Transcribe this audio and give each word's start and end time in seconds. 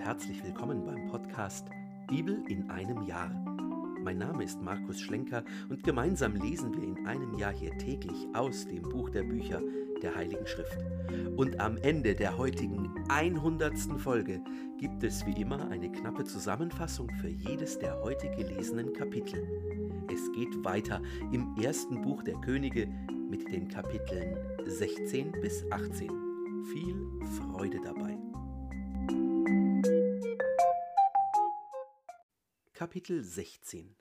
herzlich 0.00 0.42
willkommen 0.42 0.82
beim 0.86 1.08
Podcast 1.08 1.68
Bibel 2.08 2.42
in 2.48 2.70
einem 2.70 3.02
Jahr. 3.02 3.28
Mein 4.02 4.16
Name 4.16 4.44
ist 4.44 4.62
Markus 4.62 4.98
Schlenker 4.98 5.44
und 5.68 5.84
gemeinsam 5.84 6.36
lesen 6.36 6.74
wir 6.74 6.84
in 6.84 7.06
einem 7.06 7.34
Jahr 7.34 7.52
hier 7.52 7.76
täglich 7.76 8.26
aus 8.32 8.66
dem 8.66 8.80
Buch 8.80 9.10
der 9.10 9.24
Bücher 9.24 9.60
der 10.02 10.14
Heiligen 10.16 10.46
Schrift. 10.46 10.78
Und 11.36 11.60
am 11.60 11.76
Ende 11.76 12.14
der 12.14 12.38
heutigen 12.38 12.94
100. 13.10 13.76
Folge 13.98 14.40
gibt 14.78 15.04
es 15.04 15.26
wie 15.26 15.38
immer 15.38 15.68
eine 15.68 15.92
knappe 15.92 16.24
Zusammenfassung 16.24 17.10
für 17.20 17.28
jedes 17.28 17.78
der 17.78 18.00
heute 18.00 18.30
gelesenen 18.30 18.94
Kapitel. 18.94 19.46
Es 20.10 20.32
geht 20.32 20.64
weiter 20.64 21.02
im 21.30 21.54
ersten 21.60 22.00
Buch 22.00 22.22
der 22.22 22.40
Könige 22.40 22.88
mit 23.28 23.52
den 23.52 23.68
Kapiteln 23.68 24.34
16 24.64 25.32
bis 25.42 25.70
18. 25.70 26.10
Viel 26.72 27.06
Freude 27.38 27.80
dabei. 27.84 28.09
Kapitel 32.90 33.22
16 33.22 33.94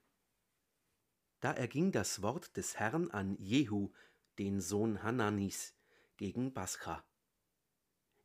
Da 1.41 1.51
erging 1.53 1.91
das 1.91 2.23
Wort 2.23 2.57
des 2.57 2.79
Herrn 2.79 3.11
an 3.11 3.35
Jehu, 3.37 3.91
den 4.39 4.61
Sohn 4.61 5.03
Hananis, 5.03 5.75
gegen 6.17 6.53
Bascha. 6.53 7.05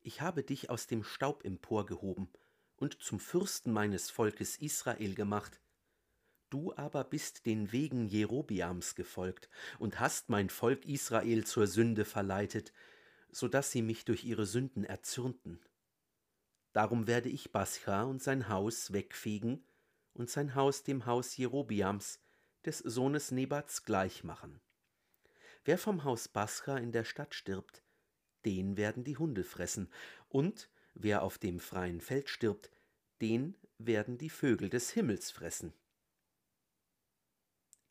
Ich 0.00 0.22
habe 0.22 0.42
dich 0.42 0.70
aus 0.70 0.86
dem 0.86 1.05
Staub 1.05 1.45
emporgehoben 1.45 2.30
und 2.77 3.02
zum 3.02 3.20
Fürsten 3.20 3.74
meines 3.74 4.08
Volkes 4.08 4.56
Israel 4.56 5.14
gemacht. 5.14 5.60
Du 6.48 6.74
aber 6.77 7.05
bist 7.05 7.44
den 7.44 7.70
Wegen 7.70 8.06
Jerobiams 8.06 8.94
gefolgt 8.94 9.50
und 9.78 10.00
hast 10.00 10.30
mein 10.30 10.48
Volk 10.48 10.86
Israel 10.86 11.44
zur 11.44 11.66
Sünde 11.66 12.06
verleitet, 12.06 12.72
so 13.30 13.48
dass 13.48 13.70
sie 13.70 13.83
mich 13.83 14.06
durch 14.06 14.24
ihre 14.24 14.46
Sünden 14.46 14.84
erzürnten. 14.84 15.60
Darum 16.72 17.06
werde 17.06 17.28
ich 17.28 17.53
Bascha 17.53 18.05
und 18.05 18.22
sein 18.22 18.48
Haus 18.48 18.94
wegfegen 18.94 19.62
und 20.14 20.30
sein 20.30 20.54
Haus 20.54 20.82
dem 20.82 21.06
Haus 21.06 21.36
Jerobiams, 21.36 22.20
des 22.64 22.78
Sohnes 22.78 23.30
Nebats, 23.30 23.84
gleich 23.84 24.24
machen. 24.24 24.60
Wer 25.64 25.78
vom 25.78 26.04
Haus 26.04 26.28
Bascha 26.28 26.78
in 26.78 26.92
der 26.92 27.04
Stadt 27.04 27.34
stirbt, 27.34 27.82
den 28.44 28.76
werden 28.76 29.04
die 29.04 29.16
Hunde 29.16 29.44
fressen, 29.44 29.90
und 30.28 30.70
wer 30.94 31.22
auf 31.22 31.38
dem 31.38 31.60
freien 31.60 32.00
Feld 32.00 32.28
stirbt, 32.28 32.70
den 33.20 33.56
werden 33.78 34.18
die 34.18 34.30
Vögel 34.30 34.68
des 34.68 34.90
Himmels 34.90 35.30
fressen. 35.30 35.72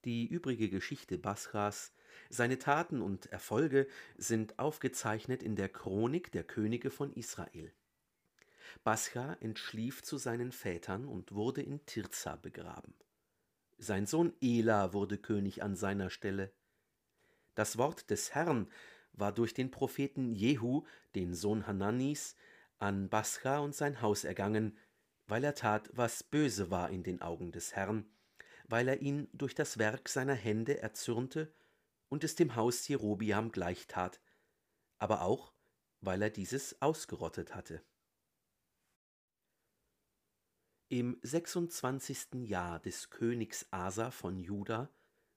Die 0.06 0.28
übrige 0.28 0.70
Geschichte 0.70 1.18
Baschas, 1.18 1.94
seine 2.30 2.60
Taten 2.60 3.02
und 3.02 3.28
Erfolge 3.28 3.88
sind 4.18 4.60
aufgezeichnet 4.60 5.42
in 5.42 5.56
der 5.56 5.70
Chronik 5.70 6.32
der 6.32 6.44
Könige 6.44 6.92
von 6.92 7.14
Israel. 7.14 7.74
Bascha 8.84 9.34
entschlief 9.40 10.02
zu 10.04 10.18
seinen 10.18 10.52
Vätern 10.52 11.06
und 11.06 11.34
wurde 11.34 11.62
in 11.62 11.86
Tirza 11.86 12.36
begraben. 12.36 12.94
Sein 13.78 14.06
Sohn 14.06 14.34
Ela 14.42 14.94
wurde 14.94 15.18
König 15.18 15.64
an 15.64 15.76
seiner 15.76 16.10
Stelle. 16.10 16.52
Das 17.56 17.78
Wort 17.78 18.10
des 18.10 18.34
Herrn 18.34 18.70
war 19.14 19.32
durch 19.32 19.54
den 19.54 19.72
Propheten 19.72 20.34
Jehu, 20.34 20.84
den 21.16 21.34
Sohn 21.34 21.68
Hananis, 21.68 22.36
an 22.80 23.10
Bascha 23.10 23.60
und 23.60 23.76
sein 23.76 24.02
Haus 24.02 24.24
ergangen, 24.24 24.78
weil 25.28 25.44
er 25.44 25.56
tat, 25.56 25.90
was 25.94 26.24
böse 26.24 26.70
war 26.70 26.90
in 26.90 27.04
den 27.04 27.22
Augen 27.22 27.52
des 27.52 27.76
Herrn, 27.76 28.06
weil 28.68 28.88
er 28.88 29.02
ihn 29.02 29.30
durch 29.34 29.56
das 29.56 29.78
Werk 29.78 30.10
seiner 30.10 30.34
Hände 30.34 30.82
erzürnte 30.82 31.54
und 32.10 32.24
es 32.24 32.36
dem 32.36 32.56
Haus 32.56 32.88
Jerobiam 32.88 33.52
gleichtat, 33.52 34.20
aber 35.00 35.22
auch, 35.22 35.54
weil 36.02 36.22
er 36.22 36.30
dieses 36.30 36.82
ausgerottet 36.82 37.56
hatte. 37.56 37.82
Im 40.96 41.18
26. 41.24 42.46
Jahr 42.46 42.80
des 42.80 43.10
Königs 43.10 43.66
Asa 43.72 44.12
von 44.12 44.38
Juda 44.38 44.92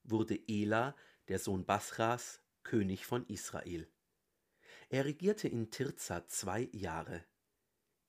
wurde 0.04 0.38
Ela, 0.46 0.94
der 1.28 1.38
Sohn 1.38 1.64
Baschas, 1.64 2.42
König 2.62 3.06
von 3.06 3.24
Israel. 3.28 3.88
Er 4.90 5.06
regierte 5.06 5.48
in 5.48 5.70
Tirza 5.70 6.28
zwei 6.28 6.68
Jahre. 6.72 7.24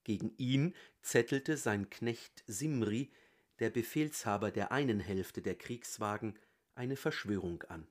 Gegen 0.04 0.36
ihn 0.36 0.76
zettelte 1.02 1.56
sein 1.56 1.90
Knecht 1.90 2.44
Simri, 2.48 3.14
der 3.60 3.70
Befehlshaber 3.70 4.52
der 4.52 4.74
einen 4.74 5.00
Hälfte 5.00 5.42
der 5.42 5.56
Kriegswagen, 5.56 6.38
eine 6.76 6.98
Verschwörung 6.98 7.64
an. 7.70 7.88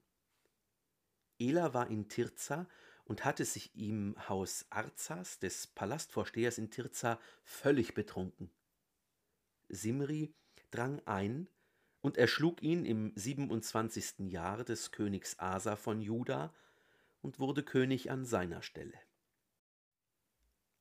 Ela 1.39 1.73
war 1.73 1.89
in 1.89 2.11
Tirza 2.11 2.69
und 3.07 3.25
hatte 3.25 3.47
sich 3.47 3.75
im 3.75 4.17
Haus 4.29 4.67
Arzas, 4.69 5.39
des 5.39 5.67
Palastvorstehers 5.67 6.59
in 6.59 6.71
Tirza, 6.71 7.19
völlig 7.43 7.95
betrunken. 7.95 8.51
Simri 9.69 10.35
drang 10.71 11.01
ein 11.07 11.49
und 12.01 12.17
erschlug 12.17 12.63
ihn 12.63 12.85
im 12.85 13.13
27. 13.17 14.31
Jahr 14.31 14.65
des 14.65 14.93
Königs 14.93 15.39
Asa 15.39 15.77
von 15.77 16.01
Juda 16.01 16.55
und 17.23 17.39
wurde 17.41 17.63
König 17.63 18.11
an 18.11 18.25
seiner 18.25 18.63
Stelle. 18.63 18.99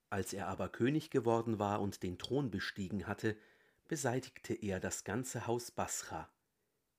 Als 0.10 0.34
er 0.34 0.48
aber 0.48 0.70
König 0.70 1.10
geworden 1.10 1.60
war 1.60 1.82
und 1.82 2.04
den 2.04 2.18
Thron 2.18 2.52
bestiegen 2.52 3.08
hatte, 3.08 3.38
beseitigte 3.88 4.54
er 4.54 4.80
das 4.80 5.04
ganze 5.04 5.48
Haus 5.48 5.72
Basra. 5.72 6.30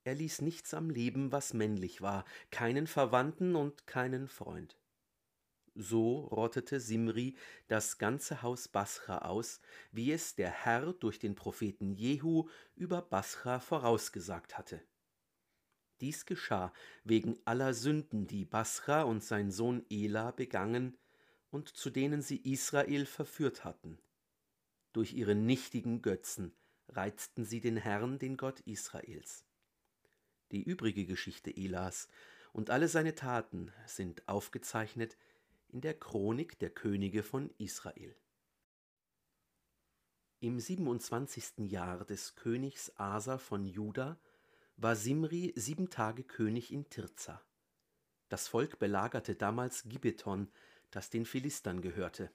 Er 0.05 0.15
ließ 0.15 0.41
nichts 0.43 0.75
am 0.75 0.91
Leben, 0.91 1.33
was 1.33 1.55
männlich 1.55 2.03
war, 2.03 2.25
keinen 2.51 2.87
Verwandten 2.87 3.57
und 3.57 3.87
keinen 3.87 4.29
Freund. 4.29 4.77
So 5.79 6.21
rottete 6.21 6.81
Simri 6.81 7.37
das 7.69 7.99
ganze 7.99 8.41
Haus 8.41 8.67
Bascha 8.67 9.19
aus, 9.19 9.61
wie 9.93 10.11
es 10.11 10.35
der 10.35 10.51
Herr 10.51 10.95
durch 10.95 11.19
den 11.19 11.35
Propheten 11.35 11.93
Jehu 11.93 12.49
über 12.77 13.03
Bascha 13.03 13.61
vorausgesagt 13.61 14.57
hatte. 14.57 14.83
Dies 16.01 16.25
geschah 16.25 16.73
wegen 17.05 17.39
aller 17.45 17.75
Sünden, 17.75 18.27
die 18.27 18.47
Bascha 18.47 19.03
und 19.03 19.23
sein 19.23 19.51
Sohn 19.51 19.85
Ela 19.91 20.31
begangen 20.31 20.97
und 21.51 21.69
zu 21.69 21.91
denen 21.91 22.23
sie 22.23 22.39
Israel 22.39 23.05
verführt 23.05 23.65
hatten. 23.65 23.99
Durch 24.95 25.13
ihre 25.13 25.35
nichtigen 25.35 26.01
Götzen 26.01 26.55
reizten 26.89 27.45
sie 27.45 27.61
den 27.61 27.77
Herrn, 27.77 28.19
den 28.19 28.39
Gott 28.39 28.61
Israels. 28.61 29.45
Die 30.53 30.63
übrige 30.63 31.05
Geschichte 31.05 31.55
Elas 31.55 32.09
und 32.55 32.71
alle 32.71 32.89
seine 32.89 33.15
Taten 33.15 33.73
sind 33.85 34.27
aufgezeichnet 34.27 35.19
in 35.69 35.81
der 35.81 35.94
Chronik 35.94 36.59
der 36.59 36.71
Könige 36.71 37.22
von 37.22 37.50
Israel. 37.59 38.16
Im 40.41 40.60
27. 40.60 41.71
Jahr 41.71 42.04
des 42.04 42.37
Königs 42.37 42.93
Asa 42.97 43.38
von 43.38 43.66
Juda 43.66 44.21
war 44.77 44.94
Simri 44.94 45.53
sieben 45.56 45.88
Tage 45.88 46.25
König 46.25 46.72
in 46.72 46.88
Tirza. 46.88 47.43
Das 48.28 48.49
Volk 48.49 48.78
belagerte 48.78 49.34
damals 49.34 49.84
Gibeton, 49.84 50.49
das 50.91 51.10
den 51.10 51.25
Philistern 51.25 51.81
gehörte. 51.81 52.31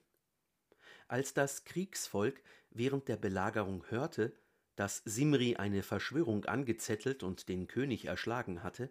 Als 1.08 1.34
das 1.34 1.64
Kriegsvolk 1.66 2.42
während 2.70 3.08
der 3.08 3.18
Belagerung 3.18 3.86
hörte, 3.90 4.36
dass 4.76 5.04
Simri 5.06 5.58
eine 5.58 5.84
Verschwörung 5.84 6.46
angezettelt 6.46 7.22
und 7.22 7.50
den 7.50 7.68
König 7.68 8.06
erschlagen 8.06 8.64
hatte, 8.64 8.90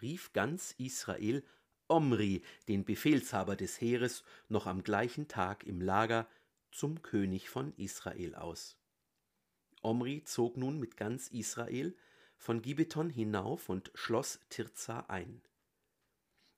rief 0.00 0.32
ganz 0.32 0.72
Israel 0.72 1.44
Omri, 1.88 2.42
den 2.68 2.84
Befehlshaber 2.84 3.56
des 3.56 3.80
Heeres, 3.80 4.24
noch 4.48 4.66
am 4.66 4.82
gleichen 4.82 5.28
Tag 5.28 5.64
im 5.64 5.80
Lager 5.80 6.28
zum 6.70 7.02
König 7.02 7.50
von 7.50 7.74
Israel 7.76 8.34
aus. 8.34 8.76
Omri 9.82 10.24
zog 10.24 10.56
nun 10.56 10.78
mit 10.78 10.96
ganz 10.96 11.28
Israel 11.28 11.94
von 12.36 12.62
Gibeton 12.62 13.10
hinauf 13.10 13.68
und 13.68 13.90
schloss 13.94 14.40
Tirza 14.48 15.00
ein. 15.08 15.42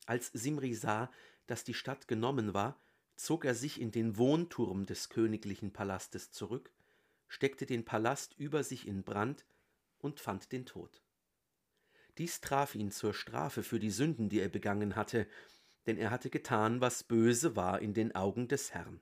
Als 0.07 0.31
Simri 0.33 0.75
sah, 0.75 1.11
dass 1.47 1.65
die 1.65 1.75
Stadt 1.75 2.07
genommen 2.07 2.55
war, 2.55 2.81
zog 3.17 3.45
er 3.45 3.55
sich 3.55 3.81
in 3.81 3.91
den 3.91 4.17
Wohnturm 4.17 4.87
des 4.87 5.09
königlichen 5.09 5.72
Palastes 5.72 6.31
zurück, 6.31 6.72
steckte 7.29 7.67
den 7.67 7.84
Palast 7.84 8.34
über 8.39 8.63
sich 8.63 8.87
in 8.87 9.03
Brand 9.03 9.45
und 9.99 10.21
fand 10.21 10.53
den 10.53 10.67
Tod. 10.67 11.03
Dies 12.18 12.41
traf 12.41 12.74
ihn 12.74 12.91
zur 12.91 13.13
Strafe 13.13 13.63
für 13.63 13.78
die 13.78 13.91
Sünden, 13.91 14.28
die 14.28 14.41
er 14.41 14.48
begangen 14.48 14.97
hatte, 14.97 15.27
denn 15.86 15.98
er 15.98 16.10
hatte 16.10 16.30
getan, 16.30 16.80
was 16.80 17.04
böse 17.04 17.57
war 17.57 17.80
in 17.80 17.95
den 17.95 18.15
Augen 18.15 18.48
des 18.48 18.72
Herrn. 18.72 19.01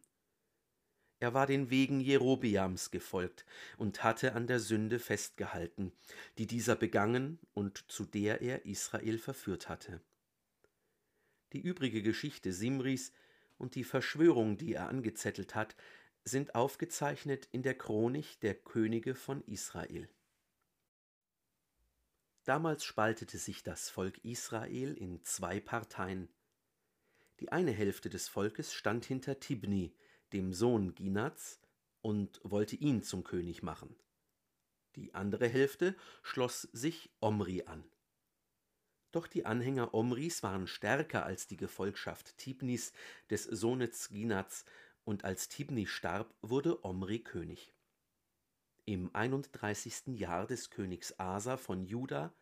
Er 1.20 1.32
war 1.32 1.46
den 1.46 1.70
Wegen 1.70 2.00
Jerobiams 2.00 2.90
gefolgt 2.90 3.46
und 3.78 4.02
hatte 4.02 4.34
an 4.34 4.46
der 4.46 4.60
Sünde 4.60 4.98
festgehalten, 4.98 5.92
die 6.38 6.46
dieser 6.46 6.76
begangen 6.76 7.38
und 7.54 7.84
zu 7.88 8.04
der 8.04 8.42
er 8.42 8.66
Israel 8.66 9.18
verführt 9.18 9.68
hatte. 9.68 10.00
Die 11.52 11.60
übrige 11.60 12.02
Geschichte 12.02 12.52
Simris 12.52 13.12
und 13.58 13.76
die 13.76 13.84
Verschwörung, 13.84 14.58
die 14.58 14.74
er 14.74 14.88
angezettelt 14.88 15.54
hat, 15.54 15.76
sind 16.24 16.54
aufgezeichnet 16.54 17.48
in 17.52 17.62
der 17.62 17.78
Chronik 17.78 18.40
der 18.40 18.54
Könige 18.54 19.14
von 19.14 19.42
Israel. 19.44 20.08
Damals 22.44 22.84
spaltete 22.84 23.38
sich 23.38 23.62
das 23.62 23.88
Volk 23.88 24.18
Israel 24.22 24.94
in 24.94 25.22
zwei 25.22 25.60
Parteien. 25.60 26.28
Die 27.40 27.50
eine 27.50 27.72
Hälfte 27.72 28.10
des 28.10 28.28
Volkes 28.28 28.72
stand 28.74 29.06
hinter 29.06 29.40
Tibni, 29.40 29.94
dem 30.32 30.52
Sohn 30.52 30.94
Ginats, 30.94 31.60
und 32.02 32.40
wollte 32.44 32.76
ihn 32.76 33.02
zum 33.02 33.24
König 33.24 33.62
machen. 33.62 33.96
Die 34.94 35.14
andere 35.14 35.48
Hälfte 35.48 35.96
schloss 36.22 36.62
sich 36.72 37.10
Omri 37.20 37.64
an. 37.64 37.82
Doch 39.10 39.26
die 39.26 39.46
Anhänger 39.46 39.94
Omris 39.94 40.42
waren 40.42 40.66
stärker 40.66 41.24
als 41.24 41.46
die 41.46 41.56
Gefolgschaft 41.56 42.36
Tibnis, 42.36 42.92
des 43.30 43.44
Sohnes 43.44 44.10
Ginats, 44.10 44.66
und 45.04 45.24
als 45.24 45.48
Tibni 45.48 45.86
starb, 45.86 46.34
wurde 46.42 46.84
Omri 46.84 47.20
König. 47.20 47.72
Im 48.86 49.08
31. 49.14 50.18
Jahr 50.18 50.46
des 50.46 50.68
Königs 50.68 51.18
Asa 51.18 51.56
von 51.56 51.86
Juda 51.86 52.34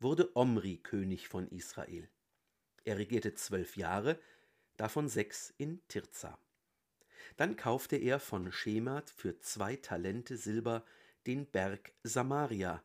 wurde 0.00 0.36
Omri 0.36 0.76
König 0.76 1.28
von 1.28 1.48
Israel. 1.48 2.10
Er 2.84 2.98
regierte 2.98 3.32
zwölf 3.32 3.74
Jahre, 3.78 4.20
davon 4.76 5.08
sechs 5.08 5.54
in 5.56 5.80
Tirza. 5.88 6.38
Dann 7.38 7.56
kaufte 7.56 7.96
er 7.96 8.20
von 8.20 8.52
Schemat 8.52 9.08
für 9.08 9.40
zwei 9.40 9.76
Talente 9.76 10.36
Silber 10.36 10.84
den 11.26 11.46
Berg 11.46 11.94
Samaria, 12.02 12.84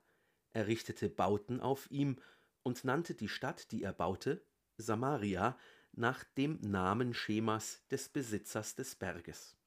errichtete 0.54 1.10
Bauten 1.10 1.60
auf 1.60 1.92
ihm 1.92 2.18
und 2.64 2.86
nannte 2.86 3.16
die 3.16 3.28
Stadt, 3.28 3.74
die 3.74 3.84
er 3.84 3.92
baute, 3.94 4.42
Samaria, 4.78 5.60
nach 5.92 6.24
dem 6.24 6.58
Namen 6.62 7.14
Schemas 7.14 7.86
des 7.92 8.08
Besitzers 8.08 8.76
des 8.76 8.96
Berges. 8.96 9.58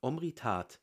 Omri 0.00 0.32
tat, 0.32 0.80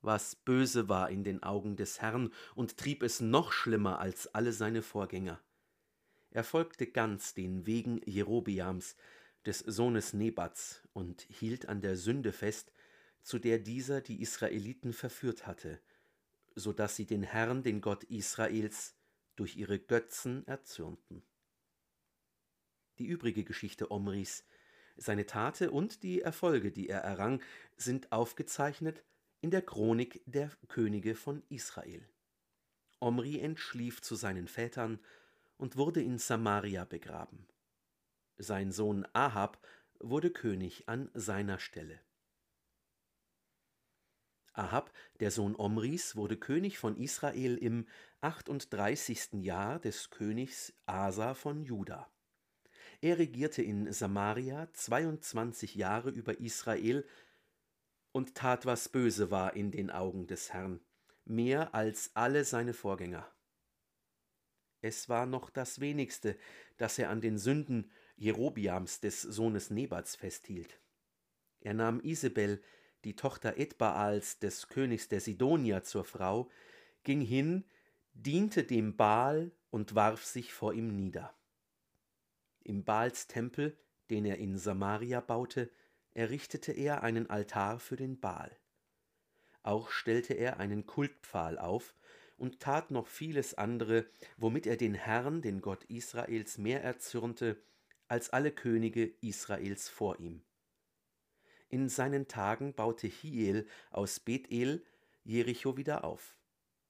was 0.00 0.36
böse 0.36 0.88
war 0.88 1.10
in 1.10 1.24
den 1.24 1.42
Augen 1.42 1.76
des 1.76 2.00
Herrn 2.00 2.32
und 2.54 2.76
trieb 2.76 3.02
es 3.02 3.20
noch 3.20 3.52
schlimmer 3.52 3.98
als 3.98 4.32
alle 4.34 4.52
seine 4.52 4.82
Vorgänger. 4.82 5.40
Er 6.30 6.44
folgte 6.44 6.86
ganz 6.86 7.34
den 7.34 7.66
Wegen 7.66 8.00
Jerobiams, 8.04 8.96
des 9.46 9.60
Sohnes 9.60 10.12
Nebats, 10.12 10.82
und 10.92 11.22
hielt 11.22 11.68
an 11.68 11.80
der 11.80 11.96
Sünde 11.96 12.32
fest, 12.32 12.72
zu 13.22 13.38
der 13.38 13.58
dieser 13.58 14.00
die 14.00 14.20
Israeliten 14.20 14.92
verführt 14.92 15.46
hatte, 15.46 15.80
so 16.54 16.72
dass 16.72 16.96
sie 16.96 17.06
den 17.06 17.22
Herrn, 17.22 17.62
den 17.62 17.80
Gott 17.80 18.04
Israels, 18.04 18.94
durch 19.36 19.56
ihre 19.56 19.78
Götzen 19.78 20.46
erzürnten. 20.46 21.22
Die 22.98 23.06
übrige 23.06 23.44
Geschichte 23.44 23.90
Omris, 23.90 24.44
seine 24.96 25.26
Tate 25.26 25.70
und 25.70 26.02
die 26.02 26.20
Erfolge, 26.20 26.72
die 26.72 26.88
er 26.88 27.00
errang, 27.00 27.40
sind 27.76 28.10
aufgezeichnet 28.10 29.04
in 29.40 29.50
der 29.50 29.62
Chronik 29.62 30.22
der 30.26 30.50
Könige 30.68 31.14
von 31.14 31.42
Israel. 31.48 32.08
Omri 33.00 33.38
entschlief 33.38 34.02
zu 34.02 34.16
seinen 34.16 34.48
Vätern 34.48 34.98
und 35.56 35.76
wurde 35.76 36.02
in 36.02 36.18
Samaria 36.18 36.84
begraben. 36.84 37.46
Sein 38.36 38.72
Sohn 38.72 39.06
Ahab 39.12 39.64
wurde 40.00 40.30
König 40.30 40.88
an 40.88 41.10
seiner 41.14 41.58
Stelle. 41.58 42.00
Ahab, 44.52 44.92
der 45.20 45.30
Sohn 45.30 45.54
Omris, 45.54 46.16
wurde 46.16 46.36
König 46.36 46.78
von 46.78 46.96
Israel 46.96 47.56
im 47.56 47.86
38. 48.22 49.34
Jahr 49.44 49.78
des 49.78 50.10
Königs 50.10 50.72
Asa 50.86 51.34
von 51.34 51.62
Juda. 51.62 52.10
Er 53.00 53.18
regierte 53.18 53.62
in 53.62 53.92
Samaria 53.92 54.68
22 54.72 55.76
Jahre 55.76 56.10
über 56.10 56.40
Israel 56.40 57.06
und 58.12 58.34
tat, 58.34 58.66
was 58.66 58.88
böse 58.88 59.30
war 59.30 59.54
in 59.54 59.70
den 59.70 59.90
Augen 59.90 60.26
des 60.26 60.52
Herrn, 60.52 60.80
mehr 61.24 61.74
als 61.74 62.10
alle 62.14 62.44
seine 62.44 62.74
Vorgänger. 62.74 63.30
Es 64.80 65.08
war 65.08 65.26
noch 65.26 65.50
das 65.50 65.80
wenigste, 65.80 66.36
dass 66.76 66.98
er 66.98 67.10
an 67.10 67.20
den 67.20 67.38
Sünden 67.38 67.90
Jerobiams 68.16 69.00
des 69.00 69.22
Sohnes 69.22 69.70
Nebats 69.70 70.16
festhielt. 70.16 70.80
Er 71.60 71.74
nahm 71.74 72.00
Isabel, 72.00 72.62
die 73.04 73.16
Tochter 73.16 73.56
Edbaals 73.58 74.38
des 74.38 74.68
Königs 74.68 75.08
der 75.08 75.20
Sidonier, 75.20 75.82
zur 75.82 76.04
Frau, 76.04 76.50
ging 77.04 77.20
hin, 77.20 77.64
diente 78.12 78.64
dem 78.64 78.96
Baal 78.96 79.52
und 79.70 79.94
warf 79.94 80.24
sich 80.24 80.52
vor 80.52 80.74
ihm 80.74 80.94
nieder. 80.94 81.34
Im 82.64 82.84
Baals 82.84 83.26
Tempel, 83.26 83.78
den 84.10 84.24
er 84.24 84.38
in 84.38 84.58
Samaria 84.58 85.20
baute, 85.20 85.70
errichtete 86.18 86.72
er 86.72 87.04
einen 87.04 87.30
Altar 87.30 87.78
für 87.78 87.94
den 87.94 88.18
Baal. 88.18 88.50
Auch 89.62 89.90
stellte 89.90 90.34
er 90.34 90.58
einen 90.58 90.84
Kultpfahl 90.84 91.58
auf 91.58 91.94
und 92.36 92.58
tat 92.58 92.90
noch 92.90 93.06
vieles 93.06 93.54
andere, 93.54 94.04
womit 94.36 94.66
er 94.66 94.76
den 94.76 94.94
Herrn, 94.94 95.42
den 95.42 95.60
Gott 95.60 95.84
Israels, 95.84 96.58
mehr 96.58 96.82
erzürnte 96.82 97.62
als 98.08 98.30
alle 98.30 98.50
Könige 98.50 99.04
Israels 99.20 99.88
vor 99.88 100.18
ihm. 100.18 100.42
In 101.68 101.88
seinen 101.88 102.26
Tagen 102.26 102.74
baute 102.74 103.06
Hiel 103.06 103.68
aus 103.90 104.18
Bethel 104.18 104.84
Jericho 105.22 105.76
wieder 105.76 106.02
auf. 106.02 106.36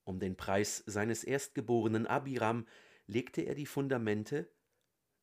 Um 0.05 0.21
den 0.21 0.37
Preis 0.37 0.83
seines 0.87 1.23
Erstgeborenen 1.23 2.07
Abiram 2.07 2.67
legte 3.07 3.43
er 3.43 3.55
die 3.55 3.67
Fundamente, 3.67 4.49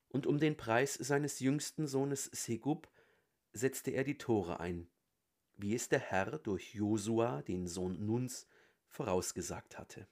und 0.10 0.28
um 0.28 0.38
den 0.38 0.58
Preis 0.58 0.94
seines 0.94 1.40
jüngsten 1.40 1.88
Sohnes 1.88 2.26
Segub 2.26 2.88
setzte 3.56 3.92
er 3.92 4.04
die 4.04 4.18
Tore 4.18 4.60
ein, 4.60 4.88
wie 5.56 5.74
es 5.74 5.90
der 5.90 6.00
Herr 6.00 6.38
durch 6.38 6.76
Josua, 6.76 7.42
den 7.42 7.68
Sohn 7.68 8.06
Nuns, 8.06 8.48
vorausgesagt 8.88 9.78
hatte. 9.78 10.08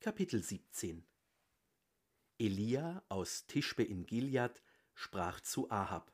Kapitel 0.00 0.42
17 0.42 1.06
Elia 2.38 3.04
aus 3.08 3.46
Tischbe 3.46 3.84
in 3.84 4.06
Gilead 4.06 4.62
sprach 4.94 5.40
zu 5.40 5.70
Ahab 5.70 6.10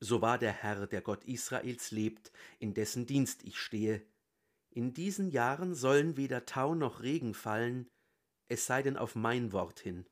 so 0.00 0.22
wahr 0.22 0.38
der 0.38 0.52
Herr, 0.52 0.86
der 0.86 1.00
Gott 1.00 1.24
Israels 1.24 1.90
lebt, 1.90 2.32
in 2.58 2.74
dessen 2.74 3.06
Dienst 3.06 3.42
ich 3.42 3.58
stehe. 3.58 4.06
In 4.70 4.94
diesen 4.94 5.30
Jahren 5.30 5.74
sollen 5.74 6.16
weder 6.16 6.44
Tau 6.44 6.74
noch 6.74 7.02
Regen 7.02 7.34
fallen, 7.34 7.90
es 8.48 8.66
sei 8.66 8.82
denn 8.82 8.96
auf 8.96 9.14
mein 9.14 9.52
Wort 9.52 9.80
hin. 9.80 10.06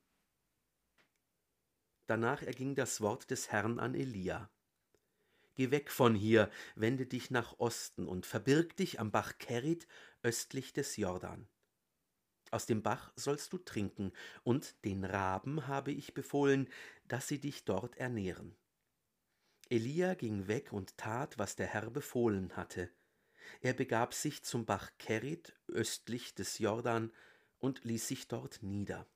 Danach 2.07 2.43
erging 2.43 2.75
das 2.75 3.01
Wort 3.01 3.31
des 3.31 3.51
Herrn 3.51 3.79
an 3.79 3.95
Elia. 3.95 4.51
Geh 5.56 5.70
weg 5.70 5.91
von 5.91 6.14
hier, 6.14 6.50
wende 6.75 7.06
dich 7.06 7.31
nach 7.31 7.58
Osten 7.58 8.06
und 8.06 8.26
verbirg 8.26 8.76
dich 8.76 9.00
am 9.00 9.11
Bach 9.11 9.38
Kerit 9.38 9.88
östlich 10.23 10.75
des 10.75 10.97
Jordan. 10.99 11.49
Aus 12.50 12.67
dem 12.67 12.82
Bach 12.82 13.11
sollst 13.17 13.53
du 13.55 13.58
trinken, 13.58 14.12
und 14.44 14.85
den 14.85 15.05
Raben 15.05 15.67
habe 15.67 15.93
ich 15.93 16.12
befohlen, 16.12 16.69
dass 17.08 17.26
sie 17.26 17.41
dich 17.41 17.64
dort 17.64 17.97
ernähren. 17.97 18.55
Elia 19.70 20.15
ging 20.15 20.46
weg 20.46 20.72
und 20.72 20.96
tat, 20.98 21.39
was 21.39 21.56
der 21.56 21.67
Herr 21.67 21.91
befohlen 21.91 22.55
hatte. 22.55 22.91
Er 23.63 23.72
begab 23.72 24.13
sich 24.13 24.44
zum 24.44 24.67
Bach 24.67 24.93
Kerit 24.98 25.58
östlich 25.69 26.34
des 26.34 26.58
Jordan 26.58 27.13
und 27.58 27.84
ließ 27.84 28.06
sich 28.06 28.29
dort 28.29 28.63
nieder. 28.63 29.08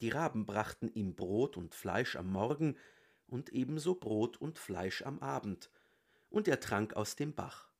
Die 0.00 0.10
Raben 0.10 0.46
brachten 0.46 0.88
ihm 0.88 1.14
Brot 1.14 1.56
und 1.56 1.74
Fleisch 1.74 2.16
am 2.16 2.30
Morgen 2.30 2.76
und 3.32 3.48
ebenso 3.48 3.94
Brot 3.94 4.36
und 4.36 4.58
Fleisch 4.58 5.02
am 5.02 5.18
Abend, 5.20 5.70
und 6.28 6.48
er 6.48 6.60
trank 6.60 6.94
aus 6.94 7.16
dem 7.16 7.34
Bach. 7.34 7.72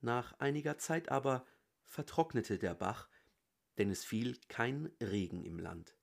Nach 0.00 0.38
einiger 0.40 0.78
Zeit 0.78 1.10
aber 1.10 1.46
vertrocknete 1.84 2.58
der 2.58 2.74
Bach, 2.74 3.08
denn 3.78 3.90
es 3.90 4.04
fiel 4.04 4.38
kein 4.48 4.90
Regen 5.00 5.44
im 5.44 5.58
Land. 5.58 5.96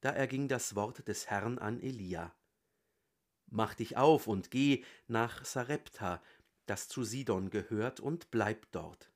Da 0.00 0.10
erging 0.10 0.48
das 0.48 0.74
Wort 0.74 1.06
des 1.06 1.28
Herrn 1.28 1.58
an 1.58 1.80
Elia. 1.80 2.34
Mach 3.46 3.74
dich 3.74 3.96
auf 3.96 4.26
und 4.26 4.50
geh 4.50 4.84
nach 5.08 5.44
Sarepta, 5.44 6.22
das 6.66 6.88
zu 6.88 7.04
Sidon 7.04 7.50
gehört, 7.50 8.00
und 8.00 8.30
bleib 8.30 8.70
dort. 8.72 9.12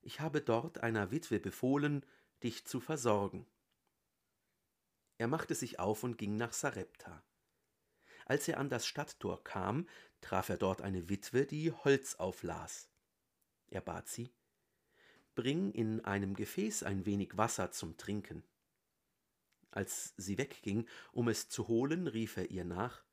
Ich 0.00 0.20
habe 0.20 0.40
dort 0.40 0.78
einer 0.78 1.10
Witwe 1.10 1.38
befohlen, 1.38 2.06
dich 2.42 2.64
zu 2.64 2.80
versorgen. 2.80 3.46
Er 5.22 5.28
machte 5.28 5.54
sich 5.54 5.78
auf 5.78 6.02
und 6.02 6.18
ging 6.18 6.34
nach 6.34 6.52
Sarepta. 6.52 7.22
Als 8.26 8.48
er 8.48 8.58
an 8.58 8.68
das 8.68 8.84
Stadttor 8.84 9.44
kam, 9.44 9.88
traf 10.20 10.48
er 10.48 10.56
dort 10.56 10.82
eine 10.82 11.08
Witwe, 11.08 11.46
die 11.46 11.70
Holz 11.70 12.16
auflas. 12.16 12.90
Er 13.68 13.82
bat 13.82 14.08
sie, 14.08 14.34
Bring 15.36 15.70
in 15.70 16.04
einem 16.04 16.34
Gefäß 16.34 16.82
ein 16.82 17.06
wenig 17.06 17.36
Wasser 17.36 17.70
zum 17.70 17.96
Trinken. 17.96 18.42
Als 19.70 20.12
sie 20.16 20.38
wegging, 20.38 20.88
um 21.12 21.28
es 21.28 21.48
zu 21.48 21.68
holen, 21.68 22.08
rief 22.08 22.36
er 22.36 22.50
ihr 22.50 22.64
nach 22.64 23.04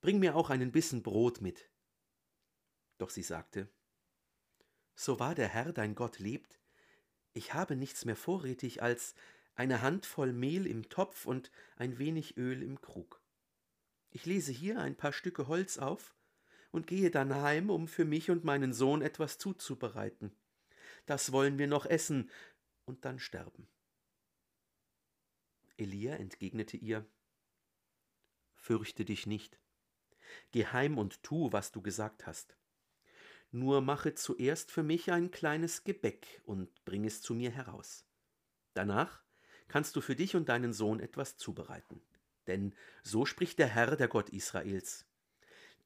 Bring 0.00 0.18
mir 0.18 0.36
auch 0.36 0.48
einen 0.48 0.72
Bissen 0.72 1.02
Brot 1.02 1.42
mit. 1.42 1.68
Doch 2.96 3.10
sie 3.10 3.22
sagte 3.22 3.68
So 4.94 5.20
wahr 5.20 5.34
der 5.34 5.48
Herr 5.48 5.74
dein 5.74 5.96
Gott 5.96 6.18
lebt, 6.18 6.58
ich 7.34 7.52
habe 7.52 7.76
nichts 7.76 8.06
mehr 8.06 8.16
vorrätig 8.16 8.82
als 8.82 9.14
eine 9.56 9.82
Handvoll 9.82 10.32
Mehl 10.32 10.66
im 10.66 10.88
Topf 10.88 11.26
und 11.26 11.50
ein 11.76 11.98
wenig 11.98 12.36
Öl 12.36 12.62
im 12.62 12.80
Krug. 12.80 13.20
Ich 14.10 14.26
lese 14.26 14.52
hier 14.52 14.78
ein 14.78 14.96
paar 14.96 15.12
Stücke 15.12 15.48
Holz 15.48 15.78
auf 15.78 16.14
und 16.70 16.86
gehe 16.86 17.10
dann 17.10 17.34
heim, 17.34 17.70
um 17.70 17.88
für 17.88 18.04
mich 18.04 18.30
und 18.30 18.44
meinen 18.44 18.72
Sohn 18.72 19.02
etwas 19.02 19.38
zuzubereiten. 19.38 20.36
Das 21.06 21.32
wollen 21.32 21.58
wir 21.58 21.66
noch 21.66 21.86
essen 21.86 22.30
und 22.84 23.04
dann 23.04 23.18
sterben. 23.18 23.68
Elia 25.76 26.14
entgegnete 26.16 26.76
ihr 26.76 27.06
Fürchte 28.54 29.04
dich 29.04 29.26
nicht. 29.26 29.58
Geh 30.50 30.66
heim 30.66 30.98
und 30.98 31.22
tu, 31.22 31.52
was 31.52 31.72
du 31.72 31.82
gesagt 31.82 32.26
hast. 32.26 32.56
Nur 33.52 33.80
mache 33.80 34.14
zuerst 34.14 34.70
für 34.70 34.82
mich 34.82 35.12
ein 35.12 35.30
kleines 35.30 35.84
Gebäck 35.84 36.42
und 36.44 36.84
bring 36.84 37.04
es 37.04 37.22
zu 37.22 37.34
mir 37.34 37.50
heraus. 37.50 38.04
Danach 38.74 39.25
kannst 39.68 39.96
du 39.96 40.00
für 40.00 40.16
dich 40.16 40.36
und 40.36 40.48
deinen 40.48 40.72
Sohn 40.72 41.00
etwas 41.00 41.36
zubereiten. 41.36 42.00
Denn 42.46 42.74
so 43.02 43.26
spricht 43.26 43.58
der 43.58 43.68
Herr, 43.68 43.96
der 43.96 44.08
Gott 44.08 44.30
Israels. 44.30 45.04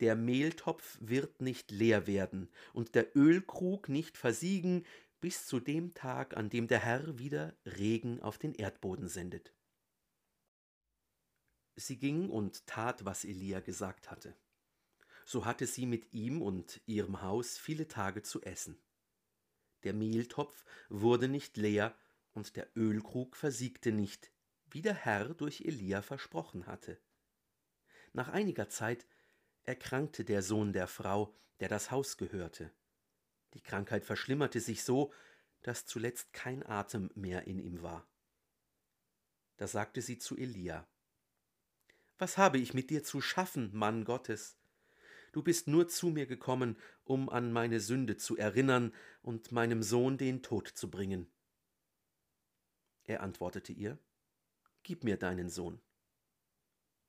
Der 0.00 0.16
Mehltopf 0.16 0.98
wird 1.00 1.42
nicht 1.42 1.70
leer 1.70 2.06
werden 2.06 2.48
und 2.72 2.94
der 2.94 3.14
Ölkrug 3.16 3.88
nicht 3.88 4.16
versiegen 4.16 4.84
bis 5.20 5.46
zu 5.46 5.60
dem 5.60 5.92
Tag, 5.94 6.36
an 6.36 6.48
dem 6.48 6.68
der 6.68 6.78
Herr 6.80 7.18
wieder 7.18 7.54
Regen 7.66 8.20
auf 8.22 8.38
den 8.38 8.54
Erdboden 8.54 9.08
sendet. 9.08 9.52
Sie 11.76 11.98
ging 11.98 12.30
und 12.30 12.66
tat, 12.66 13.04
was 13.04 13.24
Elia 13.24 13.60
gesagt 13.60 14.10
hatte. 14.10 14.34
So 15.24 15.44
hatte 15.44 15.66
sie 15.66 15.86
mit 15.86 16.12
ihm 16.12 16.42
und 16.42 16.80
ihrem 16.86 17.22
Haus 17.22 17.58
viele 17.58 17.86
Tage 17.86 18.22
zu 18.22 18.42
essen. 18.42 18.78
Der 19.84 19.92
Mehltopf 19.92 20.64
wurde 20.88 21.28
nicht 21.28 21.56
leer 21.56 21.94
und 22.32 22.56
der 22.56 22.68
Ölkrug 22.76 23.36
versiegte 23.36 23.92
nicht, 23.92 24.30
wie 24.70 24.82
der 24.82 24.94
Herr 24.94 25.34
durch 25.34 25.62
Elia 25.62 26.02
versprochen 26.02 26.66
hatte. 26.66 27.00
Nach 28.12 28.28
einiger 28.28 28.68
Zeit 28.68 29.06
erkrankte 29.62 30.24
der 30.24 30.42
Sohn 30.42 30.72
der 30.72 30.86
Frau, 30.86 31.34
der 31.60 31.68
das 31.68 31.90
Haus 31.90 32.16
gehörte. 32.16 32.72
Die 33.54 33.60
Krankheit 33.60 34.04
verschlimmerte 34.04 34.60
sich 34.60 34.84
so, 34.84 35.12
dass 35.62 35.86
zuletzt 35.86 36.32
kein 36.32 36.64
Atem 36.64 37.10
mehr 37.14 37.46
in 37.46 37.58
ihm 37.58 37.82
war. 37.82 38.08
Da 39.56 39.66
sagte 39.66 40.00
sie 40.00 40.18
zu 40.18 40.36
Elia, 40.36 40.88
Was 42.18 42.38
habe 42.38 42.58
ich 42.58 42.72
mit 42.72 42.90
dir 42.90 43.02
zu 43.04 43.20
schaffen, 43.20 43.70
Mann 43.74 44.04
Gottes? 44.04 44.56
Du 45.32 45.42
bist 45.42 45.68
nur 45.68 45.86
zu 45.88 46.08
mir 46.08 46.26
gekommen, 46.26 46.76
um 47.04 47.28
an 47.28 47.52
meine 47.52 47.80
Sünde 47.80 48.16
zu 48.16 48.36
erinnern 48.36 48.92
und 49.22 49.52
meinem 49.52 49.82
Sohn 49.82 50.18
den 50.18 50.42
Tod 50.42 50.68
zu 50.68 50.90
bringen. 50.90 51.30
Er 53.10 53.24
antwortete 53.24 53.72
ihr, 53.72 53.98
Gib 54.84 55.02
mir 55.02 55.16
deinen 55.16 55.48
Sohn. 55.48 55.80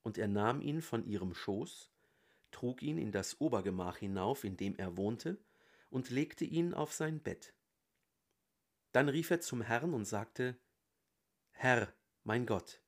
Und 0.01 0.17
er 0.17 0.27
nahm 0.27 0.59
ihn 0.59 0.81
von 0.81 1.05
ihrem 1.05 1.35
Schoß, 1.35 1.91
trug 2.49 2.81
ihn 2.81 2.97
in 2.97 3.11
das 3.11 3.39
Obergemach 3.39 3.97
hinauf, 3.97 4.43
in 4.43 4.57
dem 4.57 4.75
er 4.77 4.97
wohnte, 4.97 5.37
und 5.91 6.09
legte 6.09 6.43
ihn 6.43 6.73
auf 6.73 6.91
sein 6.91 7.21
Bett. 7.21 7.53
Dann 8.93 9.09
rief 9.09 9.29
er 9.29 9.41
zum 9.41 9.61
Herrn 9.61 9.93
und 9.93 10.05
sagte, 10.05 10.59
Herr, 11.51 11.93
mein 12.23 12.47
Gott, 12.47 12.81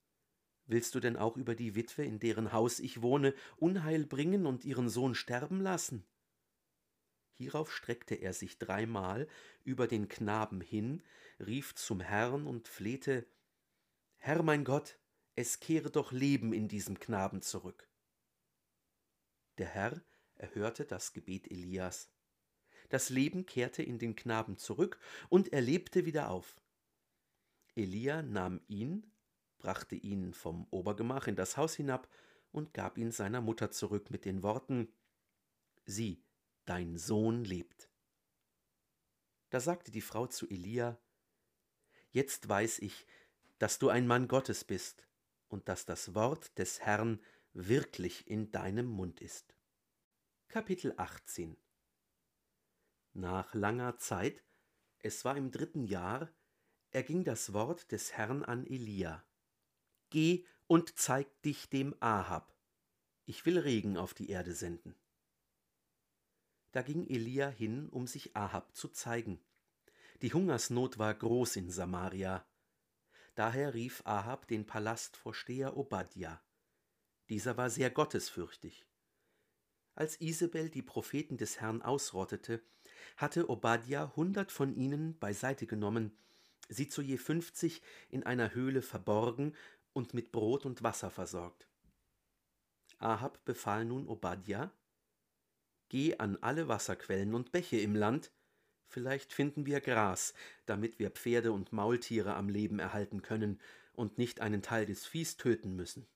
willst 0.65 0.96
du 0.96 1.00
denn 1.00 1.15
auch 1.15 1.38
über 1.38 1.53
die 1.53 1.75
Witwe, 1.75 2.03
in 2.05 2.17
deren 2.17 2.51
Haus 2.51 2.79
ich 2.79 3.03
wohne, 3.03 3.36
Unheil 3.58 4.08
bringen 4.08 4.48
und 4.48 4.65
ihren 4.65 4.89
Sohn 4.89 5.13
sterben 5.13 5.62
lassen? 5.62 6.03
Hierauf 7.34 7.72
streckte 7.72 8.16
er 8.16 8.34
sich 8.34 8.60
dreimal 8.60 9.28
über 9.63 9.88
den 9.88 10.08
Knaben 10.08 10.62
hin, 10.62 11.04
rief 11.40 11.75
zum 11.75 12.00
Herrn 12.00 12.46
und 12.48 12.68
flehte, 12.68 13.25
Herr 14.18 14.44
mein 14.44 14.63
Gott, 14.63 15.00
es 15.36 15.60
kehre 15.60 15.90
doch 15.90 16.12
Leben 16.12 16.54
in 16.54 16.68
diesem 16.68 17.00
Knaben 17.00 17.42
zurück. 17.42 17.90
Der 19.58 19.68
Herr 19.68 20.02
erhörte 20.36 20.86
das 20.86 21.13
Gebet 21.13 21.50
Elias. 21.50 22.10
Das 22.90 23.10
Leben 23.10 23.46
kehrte 23.46 23.82
in 23.82 23.98
den 23.98 24.16
Knaben 24.16 24.58
zurück, 24.58 25.00
und 25.30 25.52
er 25.52 25.62
lebte 25.62 26.06
wieder 26.06 26.30
auf. 26.30 26.62
Elia 27.75 28.22
nahm 28.22 28.62
ihn, 28.68 29.12
brachte 29.58 29.96
ihn 29.96 30.34
vom 30.34 30.68
Obergemach 30.70 31.28
in 31.28 31.36
das 31.36 31.58
Haus 31.58 31.74
hinab 31.74 32.08
und 32.52 32.74
gab 32.74 32.98
ihn 32.98 33.12
seiner 33.12 33.42
Mutter 33.42 33.72
zurück 33.72 34.12
mit 34.12 34.25
den 34.25 34.44
Worten 34.44 34.94
Sieh, 35.86 36.24
dein 36.65 36.98
Sohn 36.98 37.43
lebt. 37.43 37.89
Da 39.50 39.60
sagte 39.60 39.91
die 39.91 40.01
Frau 40.01 40.27
zu 40.27 40.50
Elia 40.50 41.00
Jetzt 42.12 42.48
weiß 42.48 42.79
ich, 42.79 43.08
dass 43.60 43.79
du 43.79 43.89
ein 43.89 44.08
Mann 44.08 44.27
Gottes 44.27 44.63
bist 44.63 45.08
und 45.48 45.67
dass 45.67 45.86
das 45.86 46.13
Wort 46.13 46.58
des 46.58 46.82
Herrn 46.82 47.20
wirklich 47.53 48.27
in 48.27 48.51
deinem 48.51 48.88
Mund 48.88 49.22
ist. 49.22 49.55
Kapitel 50.48 50.93
18 50.98 51.58
Nach 53.13 53.53
langer 53.53 53.98
Zeit, 53.98 54.43
es 55.00 55.25
war 55.25 55.38
im 55.38 55.51
dritten 55.51 55.86
Jahr, 55.86 56.32
erging 56.91 57.24
das 57.24 57.53
Wort 57.53 57.91
des 57.91 58.13
Herrn 58.13 58.43
an 58.43 58.65
Elia. 58.65 59.25
Geh 60.10 60.46
und 60.67 60.98
zeig 60.98 61.41
dich 61.41 61.70
dem 61.70 61.96
Ahab. 62.00 62.55
Ich 63.25 63.46
will 63.46 63.58
Regen 63.58 63.98
auf 63.98 64.13
die 64.13 64.29
Erde 64.29 64.53
senden. 64.53 64.96
Da 66.74 66.82
ging 66.82 67.08
Elia 67.08 67.48
hin, 67.48 67.88
um 67.89 68.08
sich 68.08 68.36
Ahab 68.36 68.75
zu 68.75 68.89
zeigen. 68.89 69.39
Die 70.22 70.34
Hungersnot 70.34 70.98
war 71.00 71.13
groß 71.13 71.56
in 71.56 71.70
Samaria. 71.70 72.46
Daher 73.36 73.74
rief 73.74 74.01
Ahab 74.06 74.48
den 74.48 74.65
Palastvorsteher 74.65 75.77
Obadja. 75.77 76.42
Dieser 77.30 77.58
war 77.58 77.70
sehr 77.70 77.89
gottesfürchtig. 77.89 78.86
Als 79.96 80.20
Isabel 80.20 80.70
die 80.70 80.82
Propheten 80.82 81.38
des 81.38 81.62
Herrn 81.62 81.82
ausrottete, 81.82 82.63
hatte 83.18 83.50
Obadja 83.50 84.12
hundert 84.15 84.51
von 84.51 84.75
ihnen 84.75 85.18
beiseite 85.20 85.68
genommen, 85.68 86.18
sie 86.70 86.88
zu 86.88 87.01
je 87.03 87.18
fünfzig 87.18 87.84
in 88.10 88.24
einer 88.24 88.53
Höhle 88.56 88.82
verborgen 88.82 89.56
und 89.94 90.15
mit 90.15 90.32
Brot 90.32 90.65
und 90.65 90.82
Wasser 90.82 91.12
versorgt. 91.12 91.68
Ahab 92.98 93.46
befahl 93.46 93.86
nun 93.86 94.08
Obadja, 94.08 94.72
Geh 95.90 96.18
an 96.18 96.38
alle 96.42 96.68
Wasserquellen 96.68 97.34
und 97.34 97.52
Bäche 97.52 97.78
im 97.78 97.96
Land, 97.96 98.32
vielleicht 98.88 99.34
finden 99.34 99.66
wir 99.66 99.82
Gras, 99.82 100.34
damit 100.66 101.00
wir 101.00 101.12
Pferde 101.12 101.52
und 101.52 101.72
Maultiere 101.72 102.36
am 102.36 102.50
Leben 102.50 102.80
erhalten 102.80 103.22
können 103.22 103.60
und 103.94 104.18
nicht 104.18 104.42
einen 104.42 104.62
Teil 104.62 104.86
des 104.86 105.06
Viehs 105.06 105.38
töten 105.38 105.75
müssen. 105.75 106.08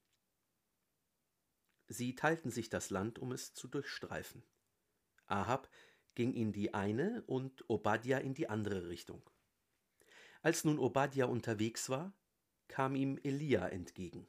Sie 1.88 2.16
teilten 2.16 2.52
sich 2.52 2.70
das 2.70 2.90
Land, 2.90 3.20
um 3.20 3.32
es 3.32 3.54
zu 3.54 3.68
durchstreifen. 3.68 4.44
Ahab 5.26 5.70
ging 6.16 6.34
in 6.34 6.52
die 6.52 6.74
eine 6.74 7.24
und 7.28 7.64
Obadja 7.70 8.18
in 8.18 8.34
die 8.34 8.50
andere 8.50 8.90
Richtung. 8.90 9.22
Als 10.42 10.64
nun 10.64 10.80
Obadja 10.80 11.26
unterwegs 11.26 11.90
war, 11.90 12.14
kam 12.68 12.96
ihm 12.96 13.20
Elia 13.24 13.68
entgegen. 13.68 14.28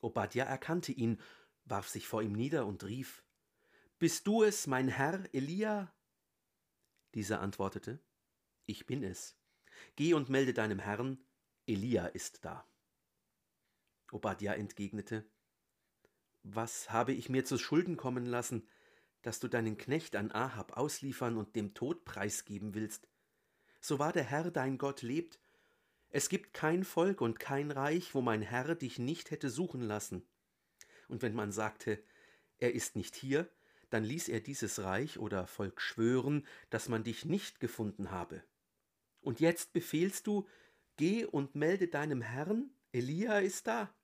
Obadja 0.00 0.44
erkannte 0.44 0.92
ihn, 0.92 1.20
warf 1.64 1.88
sich 1.88 2.06
vor 2.06 2.22
ihm 2.22 2.32
nieder 2.32 2.66
und 2.66 2.84
rief 2.84 3.22
bist 4.00 4.26
du 4.26 4.42
es, 4.42 4.66
mein 4.66 4.88
Herr 4.88 5.22
Elia? 5.34 5.94
Dieser 7.14 7.42
antwortete, 7.42 8.00
Ich 8.64 8.86
bin 8.86 9.04
es. 9.04 9.36
Geh 9.94 10.14
und 10.14 10.30
melde 10.30 10.54
deinem 10.54 10.78
Herrn, 10.78 11.22
Elia 11.66 12.06
ist 12.06 12.42
da. 12.46 12.66
Obadja 14.10 14.54
entgegnete, 14.54 15.30
Was 16.42 16.90
habe 16.90 17.12
ich 17.12 17.28
mir 17.28 17.44
zu 17.44 17.58
Schulden 17.58 17.98
kommen 17.98 18.24
lassen, 18.24 18.66
dass 19.20 19.38
du 19.38 19.48
deinen 19.48 19.76
Knecht 19.76 20.16
an 20.16 20.32
Ahab 20.32 20.78
ausliefern 20.78 21.36
und 21.36 21.54
dem 21.54 21.74
Tod 21.74 22.06
preisgeben 22.06 22.72
willst? 22.72 23.06
So 23.82 23.98
wahr 23.98 24.14
der 24.14 24.24
Herr 24.24 24.50
dein 24.50 24.78
Gott 24.78 25.02
lebt, 25.02 25.38
es 26.08 26.30
gibt 26.30 26.54
kein 26.54 26.84
Volk 26.84 27.20
und 27.20 27.38
kein 27.38 27.70
Reich, 27.70 28.14
wo 28.14 28.22
mein 28.22 28.40
Herr 28.40 28.74
dich 28.74 28.98
nicht 28.98 29.30
hätte 29.30 29.50
suchen 29.50 29.82
lassen. 29.82 30.26
Und 31.08 31.20
wenn 31.20 31.34
man 31.34 31.52
sagte, 31.52 32.02
er 32.56 32.72
ist 32.74 32.96
nicht 32.96 33.14
hier, 33.14 33.50
dann 33.90 34.04
ließ 34.04 34.28
er 34.28 34.40
dieses 34.40 34.82
Reich 34.82 35.18
oder 35.18 35.46
Volk 35.46 35.80
schwören, 35.80 36.46
dass 36.70 36.88
man 36.88 37.04
dich 37.04 37.24
nicht 37.24 37.60
gefunden 37.60 38.10
habe. 38.10 38.42
Und 39.20 39.40
jetzt 39.40 39.72
befehlst 39.72 40.26
du, 40.26 40.48
geh 40.96 41.24
und 41.24 41.54
melde 41.54 41.88
deinem 41.88 42.22
Herrn, 42.22 42.70
Elia 42.92 43.40
ist 43.40 43.66
da. 43.66 43.94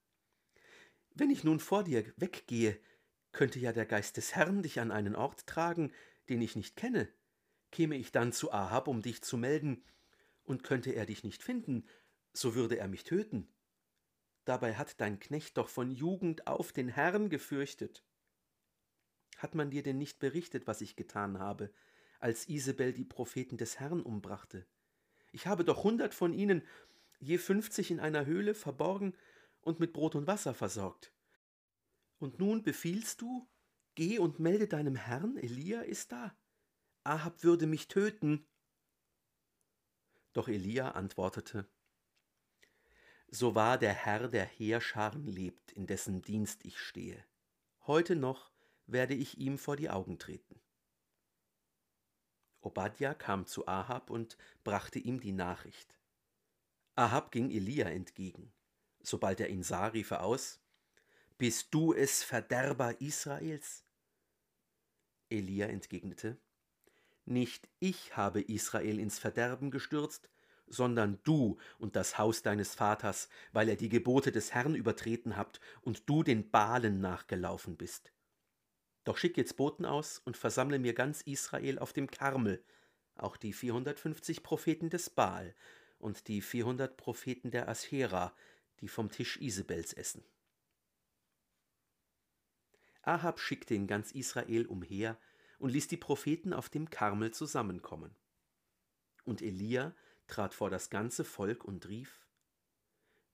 Wenn 1.15 1.31
ich 1.31 1.45
nun 1.45 1.61
vor 1.61 1.85
dir 1.85 2.05
weggehe, 2.17 2.79
könnte 3.33 3.59
ja 3.59 3.73
der 3.73 3.87
Geist 3.87 4.17
des 4.17 4.35
Herrn 4.35 4.63
dich 4.63 4.81
an 4.81 4.91
einen 4.91 5.17
Ort 5.17 5.47
tragen, 5.47 5.93
den 6.29 6.43
ich 6.43 6.57
nicht 6.57 6.77
kenne. 6.77 7.09
Käme 7.71 7.97
ich 7.97 8.13
dann 8.13 8.33
zu 8.33 8.53
Ahab, 8.53 8.89
um 8.89 9.03
dich 9.03 9.23
zu 9.23 9.37
melden, 9.37 9.85
und 10.45 10.63
könnte 10.63 10.93
er 10.93 11.07
dich 11.07 11.25
nicht 11.25 11.43
finden, 11.43 11.85
so 12.33 12.55
würde 12.55 12.79
er 12.79 12.89
mich 12.89 13.05
töten. 13.05 13.49
Dabei 14.45 14.75
hat 14.77 15.01
dein 15.01 15.19
Knecht 15.19 15.57
doch 15.57 15.69
von 15.69 15.91
Jugend 15.91 16.47
auf 16.47 16.73
den 16.73 16.89
Herrn 16.89 17.31
gefürchtet. 17.31 18.05
Hat 19.37 19.55
man 19.55 19.71
dir 19.71 19.83
denn 19.83 19.99
nicht 19.99 20.19
berichtet, 20.19 20.67
was 20.67 20.81
ich 20.81 20.97
getan 20.97 21.39
habe, 21.39 21.73
als 22.19 22.49
Isabel 22.49 22.93
die 22.93 23.05
Propheten 23.05 23.57
des 23.59 23.79
Herrn 23.79 24.03
umbrachte? 24.03 24.67
Ich 25.31 25.47
habe 25.47 25.65
doch 25.65 25.85
hundert 25.85 26.15
von 26.15 26.33
ihnen, 26.33 26.63
je 27.19 27.39
fünfzig 27.39 27.91
in 27.91 28.01
einer 28.01 28.25
Höhle 28.25 28.55
verborgen 28.55 29.15
und 29.61 29.79
mit 29.81 29.93
Brot 29.93 30.15
und 30.15 30.27
Wasser 30.27 30.55
versorgt. 30.55 31.13
Und 32.19 32.39
nun 32.39 32.63
befiehlst 32.63 33.21
du, 33.21 33.47
geh 33.95 34.19
und 34.19 34.39
melde 34.39 34.69
deinem 34.69 34.97
Herrn, 34.97 35.37
Elia 35.37 35.83
ist 35.83 36.13
da. 36.13 36.35
Ahab 37.05 37.45
würde 37.45 37.67
mich 37.67 37.89
töten. 37.89 38.47
Doch 40.33 40.49
Elia 40.49 40.93
antwortete, 40.93 41.69
So 43.29 43.55
wahr 43.55 43.77
der 43.77 43.93
Herr 43.93 44.29
der 44.29 44.47
Heerscharen 44.47 45.27
lebt, 45.27 45.73
in 45.73 45.87
dessen 45.87 46.23
Dienst 46.23 46.65
ich 46.65 46.79
stehe. 46.79 47.23
Heute 47.87 48.17
noch 48.17 48.56
werde 48.87 49.15
ich 49.15 49.39
ihm 49.39 49.59
vor 49.59 49.77
die 49.77 49.91
Augen 49.91 50.19
treten. 50.19 50.61
Obadja 52.61 53.15
kam 53.15 53.47
zu 53.47 53.69
Ahab 53.69 54.11
und 54.11 54.37
brachte 54.65 54.99
ihm 54.99 55.21
die 55.21 55.33
Nachricht. 55.33 55.97
Ahab 56.97 57.31
ging 57.31 57.51
Elia 57.51 57.89
entgegen. 57.89 58.53
Sobald 59.01 59.41
er 59.41 59.49
ihn 59.51 59.63
sah, 59.63 59.87
rief 59.87 60.11
er 60.11 60.25
aus: 60.25 60.61
Bist 61.39 61.69
du 61.73 61.93
es, 61.93 62.25
Verderber 62.25 63.01
Israels? 63.01 63.85
Elia 65.29 65.67
entgegnete: 65.67 66.39
Nicht 67.25 67.69
ich 67.79 68.17
habe 68.17 68.41
Israel 68.41 68.99
ins 68.99 69.19
Verderben 69.19 69.71
gestürzt, 69.71 70.31
sondern 70.67 71.21
du 71.23 71.59
und 71.79 71.95
das 71.95 72.19
Haus 72.19 72.43
deines 72.43 72.75
Vaters, 72.75 73.29
weil 73.53 73.69
er 73.69 73.77
die 73.77 73.89
Gebote 73.89 74.33
des 74.33 74.55
Herrn 74.55 74.75
übertreten 74.75 75.37
habt 75.37 75.61
und 75.83 76.09
du 76.09 76.23
den 76.23 76.51
Balen 76.51 77.01
nachgelaufen 77.01 77.77
bist. 77.77 78.13
Doch 79.07 79.17
schick 79.17 79.37
jetzt 79.37 79.57
Boten 79.57 79.85
aus 79.87 80.19
und 80.19 80.37
versammle 80.37 80.81
mir 80.81 80.93
ganz 80.93 81.23
Israel 81.23 81.79
auf 81.79 81.93
dem 81.93 82.11
Karmel, 82.11 82.61
auch 83.15 83.37
die 83.37 83.53
450 83.53 84.43
Propheten 84.43 84.91
des 84.91 85.11
Baal 85.11 85.55
und 86.01 86.27
die 86.27 86.43
400 86.43 86.97
Propheten 86.97 87.53
der 87.53 87.69
Aschera, 87.69 88.35
die 88.81 88.89
vom 88.89 89.09
Tisch 89.09 89.37
Isabels 89.37 89.93
essen. 89.93 90.25
Ahab 93.03 93.39
schickte 93.39 93.77
in 93.77 93.87
ganz 93.87 94.11
Israel 94.11 94.67
umher 94.67 95.17
und 95.61 95.71
ließ 95.71 95.87
die 95.87 95.97
Propheten 95.97 96.53
auf 96.53 96.69
dem 96.69 96.91
Karmel 96.91 97.31
zusammenkommen. 97.31 98.13
Und 99.25 99.41
Elia 99.41 99.95
trat 100.27 100.53
vor 100.53 100.69
das 100.69 100.91
ganze 100.91 101.23
Volk 101.23 101.65
und 101.65 101.89
rief 101.89 102.27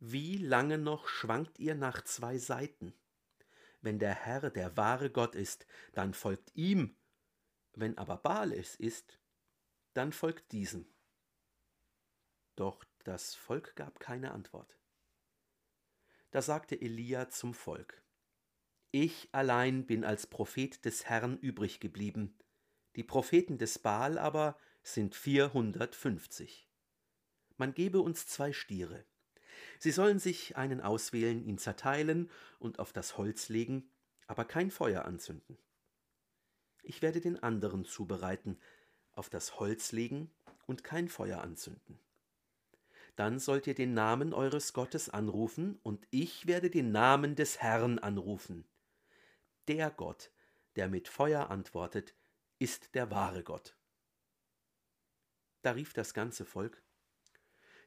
Wie 0.00 0.36
lange 0.36 0.76
noch 0.76 1.08
schwankt 1.08 1.58
ihr 1.58 1.74
nach 1.74 2.04
zwei 2.04 2.36
Seiten? 2.36 2.92
Wenn 3.82 3.98
der 3.98 4.14
Herr 4.14 4.50
der 4.50 4.76
wahre 4.76 5.10
Gott 5.10 5.34
ist, 5.34 5.66
dann 5.92 6.14
folgt 6.14 6.54
ihm, 6.54 6.96
wenn 7.74 7.98
aber 7.98 8.16
Baal 8.16 8.52
es 8.52 8.74
ist, 8.76 9.20
dann 9.92 10.12
folgt 10.12 10.52
diesem. 10.52 10.86
Doch 12.56 12.84
das 13.04 13.34
Volk 13.34 13.76
gab 13.76 14.00
keine 14.00 14.32
Antwort. 14.32 14.78
Da 16.30 16.40
sagte 16.40 16.80
Elia 16.80 17.28
zum 17.28 17.52
Volk 17.52 18.02
Ich 18.90 19.28
allein 19.32 19.86
bin 19.86 20.04
als 20.04 20.26
Prophet 20.26 20.84
des 20.84 21.04
Herrn 21.04 21.36
übrig 21.38 21.80
geblieben, 21.80 22.38
die 22.96 23.04
Propheten 23.04 23.58
des 23.58 23.78
Baal 23.78 24.16
aber 24.16 24.56
sind 24.82 25.14
vierhundertfünfzig 25.14 26.68
man 27.62 27.74
gebe 27.74 28.00
uns 28.00 28.26
zwei 28.26 28.52
Stiere. 28.52 29.04
Sie 29.82 29.90
sollen 29.90 30.20
sich 30.20 30.56
einen 30.56 30.80
auswählen, 30.80 31.42
ihn 31.42 31.58
zerteilen 31.58 32.30
und 32.60 32.78
auf 32.78 32.92
das 32.92 33.18
Holz 33.18 33.48
legen, 33.48 33.90
aber 34.28 34.44
kein 34.44 34.70
Feuer 34.70 35.06
anzünden. 35.06 35.58
Ich 36.84 37.02
werde 37.02 37.20
den 37.20 37.42
anderen 37.42 37.84
zubereiten, 37.84 38.60
auf 39.10 39.28
das 39.28 39.58
Holz 39.58 39.90
legen 39.90 40.30
und 40.66 40.84
kein 40.84 41.08
Feuer 41.08 41.40
anzünden. 41.40 41.98
Dann 43.16 43.40
sollt 43.40 43.66
ihr 43.66 43.74
den 43.74 43.92
Namen 43.92 44.32
eures 44.32 44.72
Gottes 44.72 45.08
anrufen, 45.08 45.80
und 45.82 46.06
ich 46.12 46.46
werde 46.46 46.70
den 46.70 46.92
Namen 46.92 47.34
des 47.34 47.60
Herrn 47.60 47.98
anrufen. 47.98 48.64
Der 49.66 49.90
Gott, 49.90 50.30
der 50.76 50.86
mit 50.86 51.08
Feuer 51.08 51.50
antwortet, 51.50 52.14
ist 52.60 52.94
der 52.94 53.10
wahre 53.10 53.42
Gott. 53.42 53.76
Da 55.62 55.72
rief 55.72 55.92
das 55.92 56.14
ganze 56.14 56.44
Volk 56.44 56.80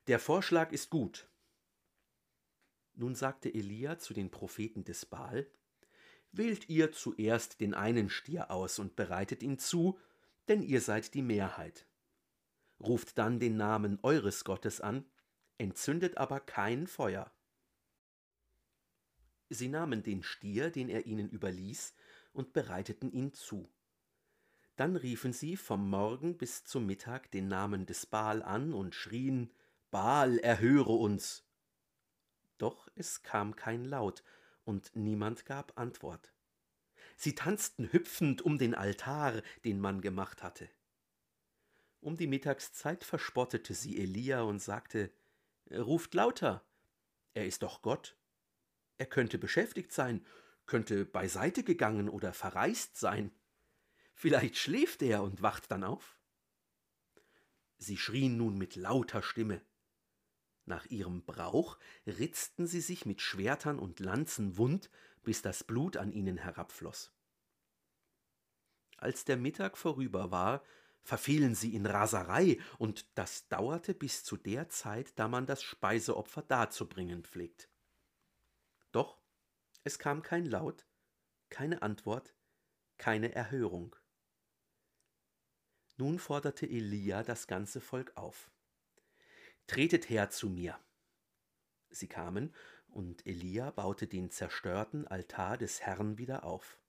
der 0.08 0.20
Vorschlag 0.20 0.72
ist 0.72 0.92
gut. 0.92 1.28
Nun 2.96 3.16
sagte 3.16 3.54
Elia 3.54 3.98
zu 4.00 4.14
den 4.14 4.32
Propheten 4.32 4.84
des 4.84 5.06
Baal, 5.06 5.48
Wählt 6.38 6.68
ihr 6.68 6.92
zuerst 6.92 7.62
den 7.62 7.74
einen 7.74 8.10
Stier 8.10 8.52
aus 8.52 8.78
und 8.78 8.98
bereitet 8.98 9.42
ihn 9.42 9.58
zu, 9.58 9.98
denn 10.50 10.62
ihr 10.62 10.82
seid 10.82 11.14
die 11.14 11.22
Mehrheit. 11.22 11.88
Ruft 12.82 13.18
dann 13.18 13.40
den 13.40 13.56
Namen 13.56 14.00
eures 14.04 14.44
Gottes 14.44 14.82
an, 14.82 15.06
entzündet 15.58 16.18
aber 16.18 16.42
kein 16.42 16.88
Feuer. 16.88 17.32
Sie 19.50 19.70
nahmen 19.70 20.04
den 20.04 20.24
Stier, 20.24 20.72
den 20.72 20.90
er 20.90 21.06
ihnen 21.06 21.30
überließ, 21.30 21.94
und 22.34 22.52
bereiteten 22.52 23.14
ihn 23.14 23.32
zu. 23.32 23.70
Dann 24.76 24.98
riefen 24.98 25.32
sie 25.32 25.56
vom 25.56 25.90
Morgen 25.90 26.38
bis 26.38 26.66
zum 26.66 26.86
Mittag 26.86 27.32
den 27.32 27.48
Namen 27.48 27.86
des 27.86 28.06
Baal 28.06 28.44
an 28.44 28.74
und 28.74 28.94
schrien 28.94 29.54
Baal, 29.90 30.38
erhöre 30.40 30.92
uns. 30.92 31.45
Doch 32.58 32.90
es 32.96 33.24
kam 33.24 33.56
kein 33.56 33.86
Laut, 33.86 34.24
und 34.64 34.96
niemand 34.96 35.46
gab 35.46 35.78
Antwort. 35.78 36.34
Sie 37.18 37.36
tanzten 37.36 37.92
hüpfend 37.92 38.42
um 38.42 38.58
den 38.58 38.74
Altar, 38.74 39.42
den 39.64 39.80
man 39.80 40.02
gemacht 40.02 40.44
hatte. 40.44 40.70
Um 42.02 42.18
die 42.18 42.28
Mittagszeit 42.28 43.04
verspottete 43.04 43.74
sie 43.74 43.98
Elia 43.98 44.42
und 44.42 44.60
sagte, 44.60 45.12
Ruft 45.72 46.14
lauter, 46.14 46.64
er 47.34 47.46
ist 47.46 47.64
doch 47.64 47.82
Gott. 47.82 48.16
Er 48.98 49.06
könnte 49.06 49.38
beschäftigt 49.38 49.92
sein, 49.92 50.26
könnte 50.66 51.06
beiseite 51.06 51.64
gegangen 51.64 52.10
oder 52.10 52.34
verreist 52.34 52.98
sein. 52.98 53.32
Vielleicht 54.14 54.58
schläft 54.58 55.02
er 55.02 55.24
und 55.24 55.42
wacht 55.42 55.70
dann 55.72 55.84
auf. 55.84 56.18
Sie 57.78 57.98
schrien 57.98 58.38
nun 58.38 58.58
mit 58.58 58.76
lauter 58.76 59.22
Stimme. 59.22 59.62
Nach 60.66 60.86
ihrem 60.88 61.24
Brauch 61.24 61.78
ritzten 62.08 62.66
sie 62.66 62.82
sich 62.82 63.06
mit 63.06 63.22
Schwertern 63.22 63.78
und 63.78 64.00
Lanzen 64.00 64.58
wund, 64.58 64.90
bis 65.24 65.42
das 65.42 65.64
Blut 65.64 65.98
an 65.98 66.12
ihnen 66.12 66.38
herabfloß. 66.38 67.14
Als 68.98 69.26
der 69.26 69.38
Mittag 69.38 69.78
vorüber 69.78 70.32
war, 70.32 70.64
verfielen 71.04 71.54
sie 71.54 71.76
in 71.76 71.86
Raserei, 71.86 72.60
und 72.80 73.06
das 73.16 73.48
dauerte 73.48 73.94
bis 73.94 74.24
zu 74.24 74.38
der 74.38 74.70
Zeit, 74.70 75.18
da 75.20 75.28
man 75.28 75.46
das 75.46 75.62
Speiseopfer 75.62 76.42
darzubringen 76.42 77.24
pflegt. 77.24 77.70
Doch 78.92 79.20
es 79.84 80.00
kam 80.00 80.24
kein 80.24 80.46
Laut, 80.46 80.88
keine 81.50 81.84
Antwort, 81.84 82.34
keine 82.98 83.36
Erhörung. 83.36 83.96
Nun 85.98 86.18
forderte 86.18 86.66
Elia 86.66 87.22
das 87.22 87.46
ganze 87.46 87.82
Volk 87.82 88.18
auf. 88.18 88.50
Tretet 89.68 90.10
her 90.10 90.30
zu 90.30 90.50
mir. 90.50 90.80
Sie 91.90 92.08
kamen, 92.08 92.54
und 92.88 93.26
Elia 93.26 93.72
baute 93.72 94.08
den 94.08 94.32
zerstörten 94.32 95.06
Altar 95.08 95.58
des 95.58 95.82
Herrn 95.82 96.18
wieder 96.18 96.44
auf. 96.44 96.80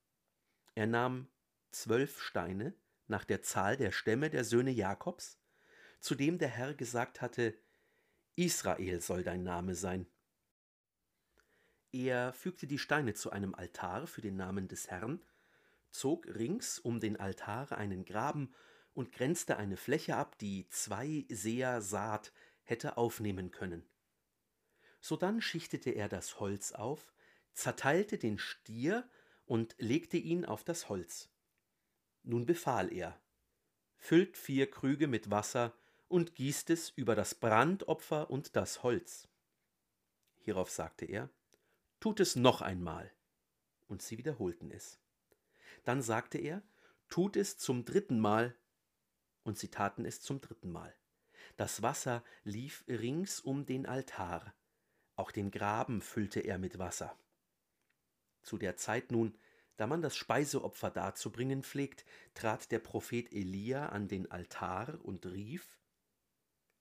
Er 0.73 0.87
nahm 0.87 1.27
zwölf 1.71 2.21
Steine 2.21 2.73
nach 3.07 3.25
der 3.25 3.41
Zahl 3.41 3.77
der 3.77 3.91
Stämme 3.91 4.29
der 4.29 4.43
Söhne 4.43 4.71
Jakobs, 4.71 5.39
zu 5.99 6.15
dem 6.15 6.37
der 6.37 6.49
Herr 6.49 6.73
gesagt 6.73 7.21
hatte, 7.21 7.57
Israel 8.35 9.01
soll 9.01 9.23
dein 9.23 9.43
Name 9.43 9.75
sein. 9.75 10.07
Er 11.91 12.33
fügte 12.33 12.67
die 12.67 12.77
Steine 12.77 13.13
zu 13.13 13.31
einem 13.31 13.55
Altar 13.55 14.07
für 14.07 14.21
den 14.21 14.35
Namen 14.35 14.67
des 14.67 14.89
Herrn, 14.89 15.21
zog 15.89 16.27
rings 16.27 16.79
um 16.79 16.99
den 16.99 17.19
Altar 17.19 17.71
einen 17.71 18.05
Graben 18.05 18.53
und 18.93 19.11
grenzte 19.11 19.57
eine 19.57 19.77
Fläche 19.77 20.15
ab, 20.15 20.37
die 20.37 20.67
zwei 20.69 21.25
Seher 21.29 21.81
Saat 21.81 22.31
hätte 22.67 22.97
aufnehmen 22.97 23.51
können. 23.51 23.87
Sodann 24.99 25.41
schichtete 25.41 25.91
er 25.91 26.09
das 26.09 26.39
Holz 26.39 26.73
auf, 26.73 27.13
zerteilte 27.53 28.17
den 28.17 28.37
Stier 28.37 29.09
und 29.45 29.75
legte 29.79 30.17
ihn 30.17 30.45
auf 30.45 30.63
das 30.63 30.89
Holz. 30.89 31.29
Nun 32.23 32.45
befahl 32.45 32.91
er, 32.91 33.19
füllt 33.95 34.37
vier 34.37 34.69
Krüge 34.69 35.07
mit 35.07 35.31
Wasser 35.31 35.73
und 36.09 36.35
gießt 36.35 36.69
es 36.69 36.89
über 36.89 37.15
das 37.15 37.35
Brandopfer 37.35 38.29
und 38.29 38.55
das 38.55 38.83
Holz. 38.83 39.29
Hierauf 40.35 40.69
sagte 40.69 41.05
er, 41.05 41.29
tut 41.99 42.19
es 42.19 42.35
noch 42.35 42.61
einmal. 42.61 43.11
Und 43.87 44.01
sie 44.01 44.17
wiederholten 44.17 44.71
es. 44.71 44.99
Dann 45.85 46.01
sagte 46.01 46.37
er, 46.37 46.61
tut 47.07 47.37
es 47.37 47.57
zum 47.57 47.85
dritten 47.85 48.19
Mal. 48.19 48.55
Und 49.43 49.57
sie 49.57 49.69
taten 49.69 50.03
es 50.03 50.19
zum 50.21 50.41
dritten 50.41 50.69
Mal. 50.69 50.93
Das 51.57 51.81
Wasser 51.81 52.23
lief 52.43 52.83
rings 52.87 53.39
um 53.39 53.65
den 53.65 53.87
Altar, 53.87 54.53
auch 55.15 55.31
den 55.31 55.49
Graben 55.49 56.01
füllte 56.01 56.39
er 56.39 56.59
mit 56.59 56.77
Wasser. 56.77 57.17
Zu 58.43 58.59
der 58.59 58.77
Zeit 58.77 59.11
nun, 59.11 59.35
da 59.75 59.87
man 59.87 60.03
das 60.03 60.15
Speiseopfer 60.15 60.91
darzubringen 60.91 61.63
pflegt, 61.63 62.05
trat 62.35 62.71
der 62.71 62.77
Prophet 62.77 63.33
Elia 63.33 63.89
an 63.89 64.07
den 64.07 64.29
Altar 64.29 64.99
und 65.03 65.25
rief 65.25 65.79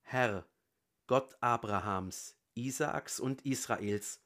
Herr, 0.02 0.46
Gott 1.06 1.36
Abrahams, 1.40 2.36
Isaaks 2.54 3.18
und 3.18 3.46
Israels, 3.46 4.22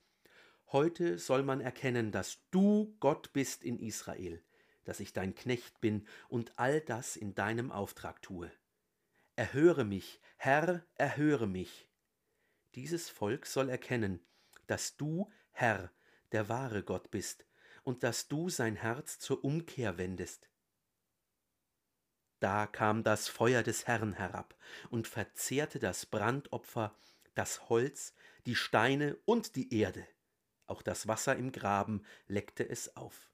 heute 0.72 1.18
soll 1.18 1.44
man 1.44 1.60
erkennen, 1.60 2.10
dass 2.10 2.38
du 2.50 2.96
Gott 2.98 3.32
bist 3.32 3.62
in 3.62 3.78
Israel, 3.78 4.42
dass 4.84 4.98
ich 4.98 5.12
dein 5.12 5.36
Knecht 5.36 5.80
bin 5.80 6.08
und 6.28 6.58
all 6.58 6.80
das 6.80 7.14
in 7.14 7.36
deinem 7.36 7.70
Auftrag 7.70 8.20
tue. 8.20 8.50
Erhöre 9.40 9.86
mich, 9.86 10.20
Herr, 10.36 10.84
erhöre 10.96 11.46
mich. 11.46 11.88
Dieses 12.74 13.08
Volk 13.08 13.46
soll 13.46 13.70
erkennen, 13.70 14.20
dass 14.66 14.98
du, 14.98 15.32
Herr, 15.52 15.90
der 16.32 16.50
wahre 16.50 16.82
Gott 16.82 17.10
bist 17.10 17.46
und 17.82 18.02
dass 18.02 18.28
du 18.28 18.50
sein 18.50 18.76
Herz 18.76 19.18
zur 19.18 19.42
Umkehr 19.42 19.96
wendest. 19.96 20.50
Da 22.40 22.66
kam 22.66 23.02
das 23.02 23.28
Feuer 23.28 23.62
des 23.62 23.86
Herrn 23.86 24.12
herab 24.12 24.58
und 24.90 25.08
verzehrte 25.08 25.78
das 25.78 26.04
Brandopfer, 26.04 26.94
das 27.34 27.70
Holz, 27.70 28.12
die 28.44 28.56
Steine 28.56 29.16
und 29.24 29.56
die 29.56 29.72
Erde. 29.74 30.06
Auch 30.66 30.82
das 30.82 31.08
Wasser 31.08 31.34
im 31.34 31.50
Graben 31.50 32.04
leckte 32.26 32.68
es 32.68 32.94
auf. 32.94 33.29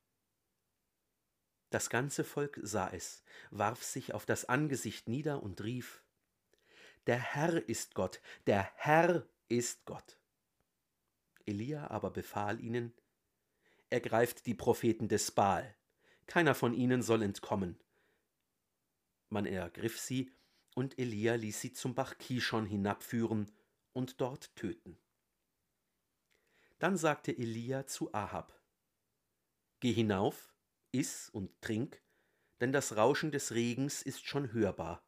Das 1.71 1.91
ganze 1.91 2.25
Volk 2.25 2.59
sah 2.63 2.89
es, 2.91 3.23
warf 3.51 3.83
sich 3.83 4.15
auf 4.15 4.25
das 4.25 4.45
Angesicht 4.45 5.09
nieder 5.09 5.43
und 5.43 5.63
rief 5.63 6.03
Der 7.07 7.19
Herr 7.19 7.69
ist 7.69 7.95
Gott, 7.95 8.21
der 8.47 8.71
Herr 8.77 9.27
ist 9.49 9.85
Gott. 9.85 10.19
Elia 11.45 11.91
aber 11.91 12.11
befahl 12.11 12.61
ihnen 12.61 12.93
Ergreift 13.91 14.47
die 14.47 14.55
Propheten 14.55 15.09
des 15.09 15.31
Baal, 15.31 15.75
keiner 16.27 16.57
von 16.57 16.75
ihnen 16.75 17.03
soll 17.03 17.23
entkommen, 17.23 17.79
man 19.29 19.47
ergriff 19.47 19.99
sie, 19.99 20.33
und 20.75 20.99
Elia 20.99 21.35
ließ 21.35 21.61
sie 21.61 21.73
zum 21.73 21.95
Bach 21.95 22.19
Kishon 22.19 22.67
hinabführen 22.67 23.51
und 23.93 24.21
dort 24.21 24.55
töten. 24.57 24.99
Dann 26.79 26.97
sagte 26.97 27.37
Elia 27.37 27.87
zu 27.87 28.13
Ahab: 28.13 28.61
Geh 29.81 29.93
hinauf, 29.93 30.55
iss 30.97 31.29
und 31.29 31.61
trink, 31.61 32.03
denn 32.61 32.73
das 32.73 32.97
Rauschen 32.97 33.31
des 33.31 33.53
Regens 33.53 34.03
ist 34.03 34.27
schon 34.27 34.53
hörbar. 34.53 35.07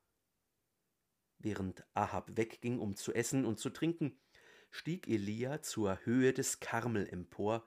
Während 1.38 1.84
Ahab 1.94 2.36
wegging, 2.36 2.78
um 2.78 2.94
zu 2.94 3.14
essen 3.14 3.44
und 3.44 3.58
zu 3.58 3.70
trinken, 3.70 4.20
stieg 4.70 5.08
Elia 5.08 5.62
zur 5.62 6.04
Höhe 6.04 6.32
des 6.32 6.60
Karmel 6.60 7.08
empor, 7.08 7.64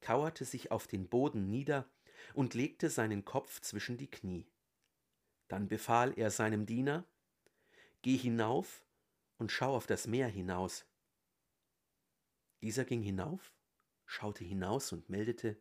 kauerte 0.00 0.44
sich 0.44 0.70
auf 0.70 0.86
den 0.86 1.08
Boden 1.08 1.48
nieder 1.48 1.88
und 2.34 2.54
legte 2.54 2.90
seinen 2.90 3.24
Kopf 3.24 3.60
zwischen 3.60 3.98
die 3.98 4.10
Knie. 4.10 4.46
Dann 5.48 5.68
befahl 5.68 6.12
er 6.18 6.30
seinem 6.30 6.66
Diener, 6.66 7.06
Geh 8.02 8.18
hinauf 8.18 8.84
und 9.38 9.50
schau 9.50 9.74
auf 9.74 9.86
das 9.86 10.06
Meer 10.06 10.28
hinaus. 10.28 10.86
Dieser 12.60 12.84
ging 12.84 13.02
hinauf, 13.02 13.54
schaute 14.04 14.44
hinaus 14.44 14.92
und 14.92 15.08
meldete, 15.08 15.58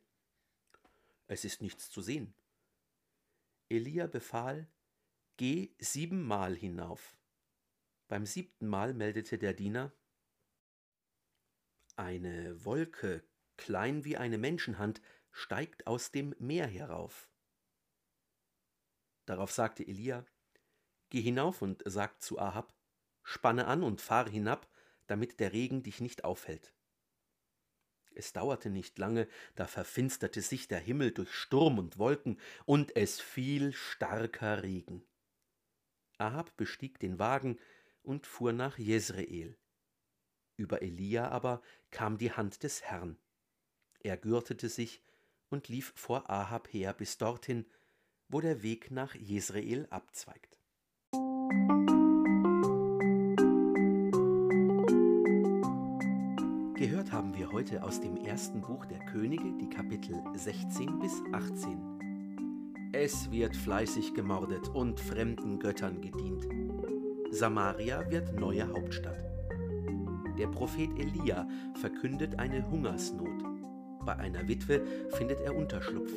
Es 1.28 1.46
ist 1.46 1.62
nichts 1.62 1.90
zu 1.90 2.02
sehen. 2.02 2.34
Elia 3.70 4.08
befahl, 4.08 4.68
Geh 5.38 5.74
siebenmal 5.80 6.56
hinauf. 6.56 7.18
Beim 8.08 8.26
siebten 8.26 8.68
Mal 8.68 8.94
meldete 8.94 9.40
der 9.40 9.54
Diener, 9.54 9.92
Eine 11.96 12.64
Wolke, 12.66 13.24
klein 13.58 14.06
wie 14.06 14.18
eine 14.18 14.38
Menschenhand, 14.38 15.02
steigt 15.32 15.88
aus 15.88 16.12
dem 16.12 16.36
Meer 16.38 16.68
herauf. 16.68 17.32
Darauf 19.26 19.52
sagte 19.52 19.88
Elia, 19.88 20.26
Geh 21.10 21.22
hinauf 21.22 21.62
und 21.62 21.82
sag 21.86 22.22
zu 22.22 22.40
Ahab, 22.40 22.76
spanne 23.24 23.66
an 23.68 23.84
und 23.84 24.02
fahre 24.02 24.30
hinab, 24.30 24.70
damit 25.08 25.40
der 25.40 25.54
Regen 25.54 25.84
dich 25.84 26.02
nicht 26.02 26.24
aufhält. 26.24 26.74
Es 28.16 28.34
dauerte 28.34 28.70
nicht 28.70 28.98
lange, 29.00 29.28
da 29.56 29.68
verfinsterte 29.68 30.42
sich 30.42 30.68
der 30.68 30.80
Himmel 30.80 31.12
durch 31.12 31.34
Sturm 31.34 31.80
und 31.80 31.98
Wolken, 31.98 32.40
und 32.66 32.96
es 32.96 33.20
fiel 33.20 33.74
starker 33.74 34.64
Regen. 34.64 35.04
Ahab 36.18 36.56
bestieg 36.58 37.00
den 37.00 37.20
Wagen 37.20 37.60
und 38.02 38.28
fuhr 38.28 38.54
nach 38.54 38.78
Jezreel. 38.78 39.58
Über 40.56 40.82
Elia 40.82 41.30
aber 41.30 41.62
kam 41.92 42.18
die 42.18 42.32
Hand 42.32 42.64
des 42.64 42.84
Herrn. 42.84 43.18
Er 44.02 44.18
gürtete 44.18 44.70
sich 44.70 45.02
und 45.50 45.68
lief 45.68 45.94
vor 45.96 46.30
Ahab 46.30 46.72
her 46.72 46.94
bis 46.94 47.18
dorthin, 47.18 47.66
wo 48.30 48.42
der 48.42 48.64
Weg 48.64 48.92
nach 48.92 49.16
Jezreel 49.16 49.88
abzweigt. 49.90 50.63
Haben 57.14 57.38
wir 57.38 57.52
heute 57.52 57.84
aus 57.84 58.02
dem 58.02 58.18
ersten 58.18 58.62
Buch 58.62 58.88
der 58.88 58.98
Könige 59.06 59.54
die 59.62 59.70
Kapitel 59.70 60.16
16 60.34 60.98
bis 60.98 61.22
18. 61.32 61.80
Es 62.92 63.30
wird 63.30 63.56
fleißig 63.56 64.16
gemordet 64.16 64.68
und 64.70 65.00
fremden 65.00 65.60
Göttern 65.60 66.02
gedient. 66.02 66.48
Samaria 67.30 68.10
wird 68.10 68.34
neue 68.40 68.68
Hauptstadt. 68.68 69.24
Der 70.40 70.48
Prophet 70.48 70.90
Elia 70.98 71.48
verkündet 71.76 72.40
eine 72.40 72.68
Hungersnot. 72.68 73.44
Bei 74.04 74.16
einer 74.16 74.48
Witwe 74.48 74.82
findet 75.10 75.40
er 75.42 75.56
Unterschlupf. 75.56 76.12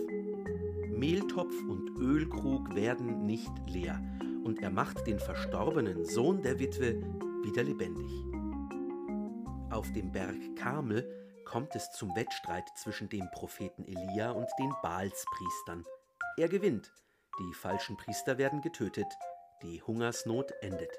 Mehltopf 0.88 1.54
und 1.68 1.90
Ölkrug 1.98 2.74
werden 2.74 3.26
nicht 3.26 3.52
leer, 3.68 4.00
und 4.44 4.62
er 4.62 4.70
macht 4.70 5.06
den 5.06 5.18
verstorbenen 5.18 6.06
Sohn 6.06 6.40
der 6.40 6.58
Witwe 6.58 7.02
wieder 7.44 7.64
lebendig. 7.64 8.25
Auf 9.70 9.92
dem 9.92 10.12
Berg 10.12 10.36
Karmel 10.56 11.04
kommt 11.44 11.74
es 11.74 11.90
zum 11.90 12.14
Wettstreit 12.14 12.64
zwischen 12.76 13.08
dem 13.08 13.28
Propheten 13.32 13.84
Elia 13.84 14.30
und 14.30 14.48
den 14.60 14.72
Baalspriestern. 14.82 15.84
Er 16.36 16.48
gewinnt, 16.48 16.92
die 17.40 17.54
falschen 17.54 17.96
Priester 17.96 18.38
werden 18.38 18.60
getötet, 18.60 19.06
die 19.62 19.82
Hungersnot 19.82 20.52
endet. 20.60 20.90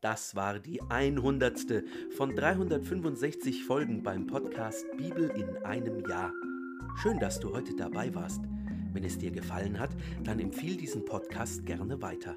Das 0.00 0.36
war 0.36 0.60
die 0.60 0.80
100. 0.80 1.84
von 2.16 2.34
365 2.36 3.64
Folgen 3.64 4.02
beim 4.02 4.28
Podcast 4.28 4.86
Bibel 4.96 5.30
in 5.30 5.64
einem 5.64 6.08
Jahr. 6.08 6.32
Schön, 6.96 7.18
dass 7.18 7.40
du 7.40 7.52
heute 7.52 7.74
dabei 7.74 8.14
warst. 8.14 8.42
Wenn 8.92 9.04
es 9.04 9.18
dir 9.18 9.32
gefallen 9.32 9.78
hat, 9.78 9.90
dann 10.22 10.38
empfiehl 10.38 10.76
diesen 10.76 11.04
Podcast 11.04 11.66
gerne 11.66 12.00
weiter. 12.00 12.36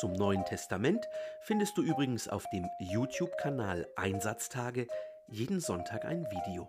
Zum 0.00 0.12
Neuen 0.12 0.44
Testament 0.44 1.08
findest 1.42 1.78
du 1.78 1.82
übrigens 1.82 2.26
auf 2.26 2.44
dem 2.52 2.68
YouTube-Kanal 2.80 3.86
Einsatztage 3.94 4.88
jeden 5.28 5.60
Sonntag 5.60 6.04
ein 6.04 6.26
Video. 6.30 6.68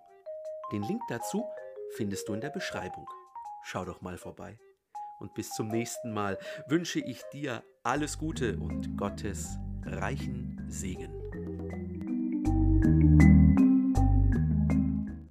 Den 0.72 0.84
Link 0.84 1.02
dazu 1.10 1.44
findest 1.96 2.28
du 2.28 2.36
in 2.36 2.42
der 2.42 2.52
Beschreibung. 2.52 3.10
Schau 3.64 3.84
doch 3.84 4.02
mal 4.02 4.20
vorbei. 4.20 4.60
Und 5.20 5.34
bis 5.34 5.50
zum 5.52 5.70
nächsten 5.70 6.14
Mal 6.14 6.38
wünsche 6.68 7.00
ich 7.00 7.24
dir 7.34 7.64
alles 7.82 8.20
Gute 8.20 8.60
und 8.60 8.96
Gottes 8.96 9.58
reichen 9.86 10.64
Segen. 10.70 11.26